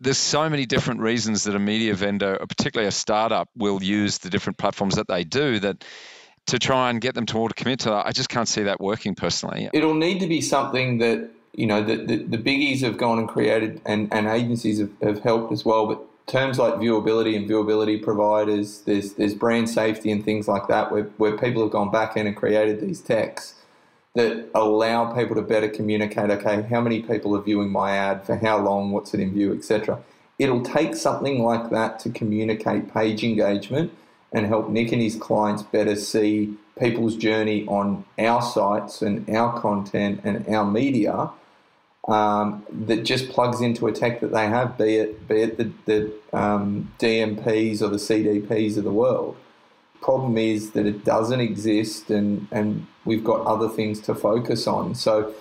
[0.00, 4.30] there's so many different reasons that a media vendor, particularly a startup, will use the
[4.30, 5.84] different platforms that they do that
[6.46, 8.06] to try and get them to all to commit to that.
[8.06, 9.68] I just can't see that working personally.
[9.72, 13.28] It'll need to be something that, you know, the, the, the biggies have gone and
[13.28, 15.86] created and, and agencies have, have helped as well.
[15.86, 20.92] But terms like viewability and viewability providers, there's, there's brand safety and things like that
[20.92, 23.55] where, where people have gone back in and created these techs
[24.16, 26.30] that allow people to better communicate.
[26.30, 28.90] Okay, how many people are viewing my ad for how long?
[28.90, 30.02] What's it in view, etc.
[30.38, 33.92] It'll take something like that to communicate page engagement
[34.32, 39.58] and help Nick and his clients better see people's journey on our sites and our
[39.60, 41.30] content and our media
[42.08, 45.72] um, that just plugs into a tech that they have, be it be it the,
[45.84, 49.36] the um, DMPs or the CDPs of the world.
[50.06, 54.94] Problem is that it doesn't exist, and and we've got other things to focus on.
[54.94, 55.34] So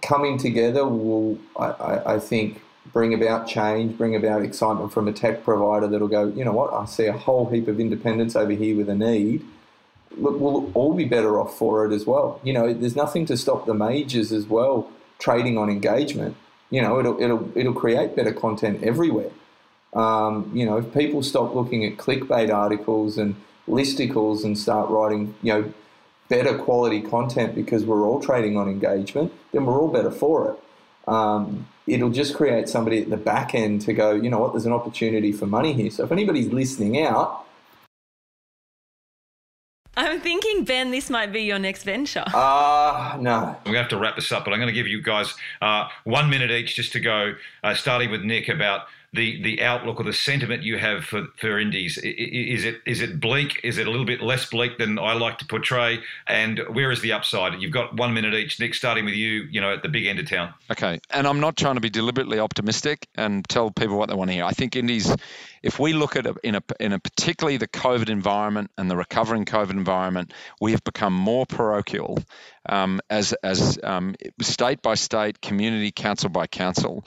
[0.00, 2.62] coming together will, I, I think,
[2.92, 6.72] bring about change, bring about excitement from a tech provider that'll go, you know what,
[6.72, 9.44] I see a whole heap of independents over here with a need.
[10.16, 12.40] Look, we'll all be better off for it as well.
[12.44, 16.36] You know, there's nothing to stop the majors as well trading on engagement.
[16.70, 19.32] You know, it'll it'll it'll create better content everywhere.
[19.94, 23.34] Um, you know, if people stop looking at clickbait articles and
[23.68, 25.72] listicles and start writing, you know,
[26.28, 31.08] better quality content because we're all trading on engagement, then we're all better for it.
[31.08, 34.66] Um, it'll just create somebody at the back end to go, you know what, there's
[34.66, 35.90] an opportunity for money here.
[35.90, 37.44] So if anybody's listening out,
[39.94, 42.24] I'm thinking, Ben, this might be your next venture.
[42.28, 43.56] Ah, uh, no.
[43.66, 45.34] We're going to have to wrap this up, but I'm going to give you guys
[45.60, 50.00] uh, one minute each just to go, uh, starting with Nick, about the the outlook
[50.00, 51.98] or the sentiment you have for, for indies?
[51.98, 53.60] Is it is it bleak?
[53.62, 56.00] Is it a little bit less bleak than I like to portray?
[56.26, 57.60] And where is the upside?
[57.60, 58.58] You've got one minute each.
[58.58, 59.46] Nick, starting with you.
[59.50, 60.54] You know, at the big end of town.
[60.70, 64.30] Okay, and I'm not trying to be deliberately optimistic and tell people what they want
[64.30, 64.44] to hear.
[64.44, 65.14] I think indies,
[65.62, 68.96] if we look at it in a in a particularly the COVID environment and the
[68.96, 72.18] recovering COVID environment, we have become more parochial
[72.66, 77.04] um, as as um, state by state, community, council by council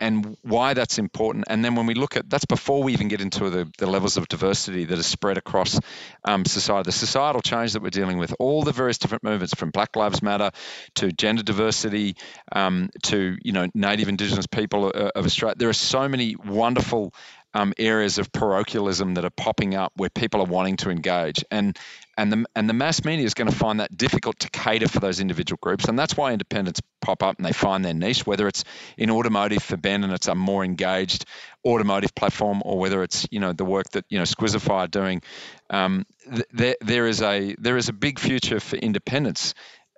[0.00, 1.44] and why that's important.
[1.48, 4.16] And then when we look at that's before we even get into the, the levels
[4.16, 5.78] of diversity that is spread across
[6.24, 9.70] um, society, the societal change that we're dealing with, all the various different movements from
[9.70, 10.50] Black Lives Matter
[10.96, 12.16] to gender diversity
[12.52, 15.54] um, to you know Native Indigenous people uh, of Australia.
[15.56, 17.14] There are so many wonderful
[17.54, 21.78] um, areas of parochialism that are popping up where people are wanting to engage, and
[22.16, 25.00] and the and the mass media is going to find that difficult to cater for
[25.00, 28.48] those individual groups, and that's why independents pop up and they find their niche, whether
[28.48, 28.64] it's
[28.96, 31.26] in automotive for Ben and it's a more engaged
[31.66, 35.22] automotive platform, or whether it's you know the work that you know Squizify are doing.
[35.70, 39.54] Um, th- there there is a there is a big future for independents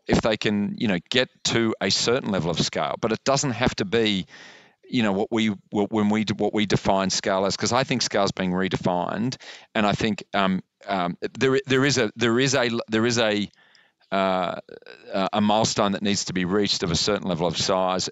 [0.07, 3.53] if they can you know get to a certain level of scale, but it doesn't
[3.53, 4.27] have to be
[4.89, 8.25] you know what we when we what we define scale as because I think scale
[8.25, 9.37] is being redefined,
[9.75, 13.51] and I think um, um, there there is a there is a there is a
[14.13, 14.61] uh,
[15.33, 18.09] a milestone that needs to be reached of a certain level of size,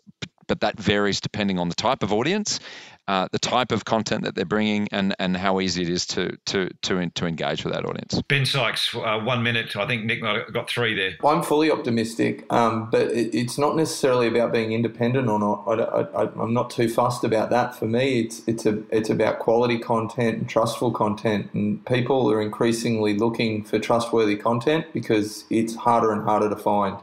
[0.46, 2.60] but that varies depending on the type of audience
[3.06, 6.36] uh, the type of content that they're bringing and, and how easy it is to
[6.46, 8.20] to to, to engage with that audience.
[8.28, 9.76] Ben Sykes, uh, one minute.
[9.76, 11.12] I think Nick got three there.
[11.24, 15.64] I'm fully optimistic, um, but it, it's not necessarily about being independent or not.
[16.16, 17.74] I, am not too fussed about that.
[17.74, 22.40] For me, it's it's a it's about quality content and trustful content, and people are
[22.40, 26.96] increasingly looking for trustworthy content because it's harder and harder to find.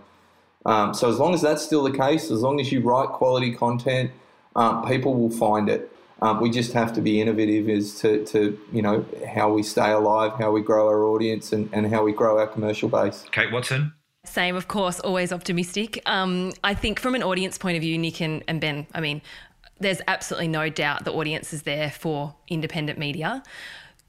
[0.65, 3.51] Um, so as long as that's still the case, as long as you write quality
[3.53, 4.11] content
[4.55, 5.91] um, people will find it.
[6.21, 9.91] Um, we just have to be innovative as to, to, you know, how we stay
[9.91, 13.25] alive, how we grow our audience, and, and how we grow our commercial base.
[13.31, 13.93] Kate Watson?
[14.23, 15.99] Same, of course, always optimistic.
[16.05, 19.23] Um, I think from an audience point of view, Nick and, and Ben, I mean,
[19.79, 23.41] there's absolutely no doubt the audience is there for independent media.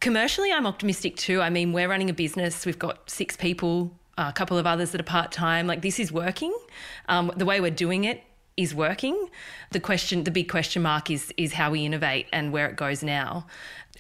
[0.01, 1.41] Commercially, I'm optimistic too.
[1.41, 5.01] I mean, we're running a business, we've got six people, a couple of others that
[5.01, 5.67] are part time.
[5.67, 6.55] Like, this is working.
[7.09, 8.23] Um, the way we're doing it
[8.57, 9.29] is working.
[9.71, 13.03] The question, the big question mark is is how we innovate and where it goes
[13.03, 13.47] now.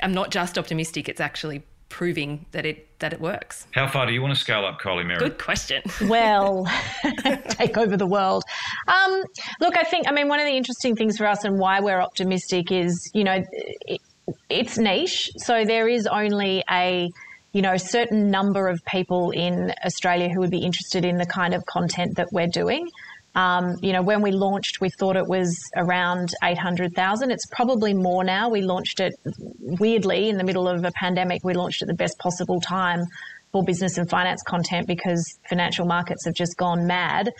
[0.00, 3.66] I'm not just optimistic; it's actually proving that it that it works.
[3.72, 5.20] How far do you want to scale up, Kylie Merritt?
[5.20, 5.82] Good question.
[6.08, 6.66] well,
[7.48, 8.44] take over the world.
[8.88, 9.22] Um,
[9.60, 12.00] look, I think I mean one of the interesting things for us and why we're
[12.00, 13.44] optimistic is you know
[13.86, 14.00] it,
[14.48, 17.10] it's niche, so there is only a
[17.52, 21.52] you know certain number of people in Australia who would be interested in the kind
[21.52, 22.88] of content that we're doing.
[23.34, 27.30] Um, you know, when we launched, we thought it was around 800,000.
[27.30, 28.48] It's probably more now.
[28.48, 29.14] We launched it
[29.60, 31.42] weirdly in the middle of a pandemic.
[31.42, 33.06] We launched at the best possible time
[33.52, 37.30] for business and finance content because financial markets have just gone mad.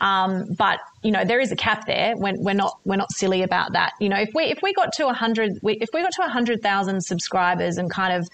[0.00, 2.16] Um, but you know there is a cap there.
[2.16, 3.92] When we're not we're not silly about that.
[4.00, 7.02] You know if we if we got to hundred if we got to hundred thousand
[7.02, 8.28] subscribers and kind of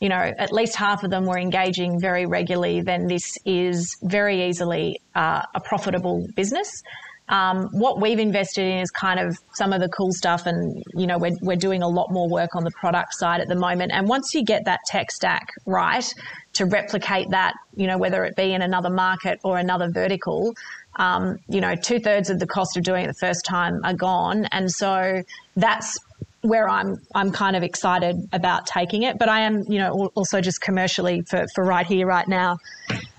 [0.00, 4.48] you know, at least half of them were engaging very regularly, then this is very
[4.48, 6.82] easily uh, a profitable business.
[7.28, 11.06] Um, what we've invested in is kind of some of the cool stuff, and you
[11.06, 13.90] know, we're, we're doing a lot more work on the product side at the moment.
[13.92, 16.06] And once you get that tech stack right,
[16.52, 20.54] to replicate that, you know, whether it be in another market or another vertical,
[20.98, 23.94] um, you know, two thirds of the cost of doing it the first time are
[23.94, 24.46] gone.
[24.52, 25.22] And so
[25.56, 25.98] that's
[26.46, 29.18] where I'm I'm kind of excited about taking it.
[29.18, 32.58] But I am, you know, also just commercially for, for right here, right now,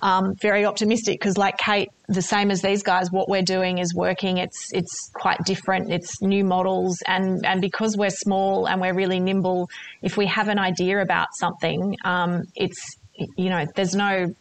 [0.02, 3.94] um, very optimistic because, like Kate, the same as these guys, what we're doing is
[3.94, 4.38] working.
[4.38, 5.92] It's it's quite different.
[5.92, 9.70] It's new models, and and because we're small and we're really nimble,
[10.02, 12.97] if we have an idea about something, um, it's
[13.36, 14.34] you know, there's no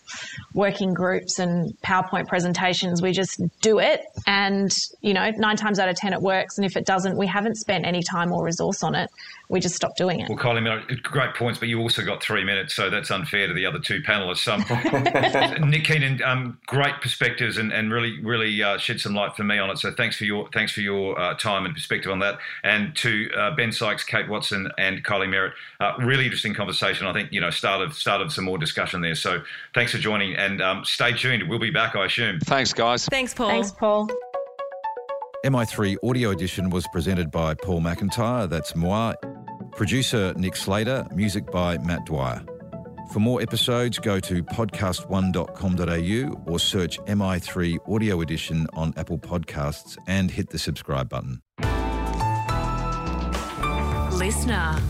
[0.55, 3.03] working groups and PowerPoint presentations.
[3.03, 4.03] We just do it.
[4.27, 6.59] And, you know, nine times out of 10 it works.
[6.59, 9.11] And if it doesn't, we haven't spent any time or resource on it.
[9.49, 10.29] We just stopped doing it.
[10.29, 13.65] Well, Kylie, great points, but you also got three minutes, so that's unfair to the
[13.65, 14.47] other two panelists.
[14.49, 19.45] Um, Nick Keenan, um, great perspectives and, and really, really uh, shed some light for
[19.45, 19.79] me on it.
[19.79, 22.39] So thanks for your thanks for your uh, time and perspective on that.
[22.65, 27.07] And to uh, Ben Sykes, Kate Watson, and Kylie Merritt, uh, really interesting conversation.
[27.07, 29.15] I think you know started started some more discussion there.
[29.15, 29.43] So
[29.75, 31.49] thanks for joining and um, stay tuned.
[31.49, 32.41] We'll be back, I assume.
[32.41, 33.07] Thanks, guys.
[33.07, 33.49] Thanks, Paul.
[33.49, 34.11] Thanks, Paul.
[35.45, 39.15] MI3 Audio Edition was presented by Paul McIntyre, that's moi.
[39.73, 42.43] Producer Nick Slater, music by Matt Dwyer.
[43.13, 50.31] For more episodes, go to podcast1.com.au or search MI3 Audio Edition on Apple Podcasts and
[50.31, 51.41] hit the subscribe button.
[54.19, 54.81] Listener.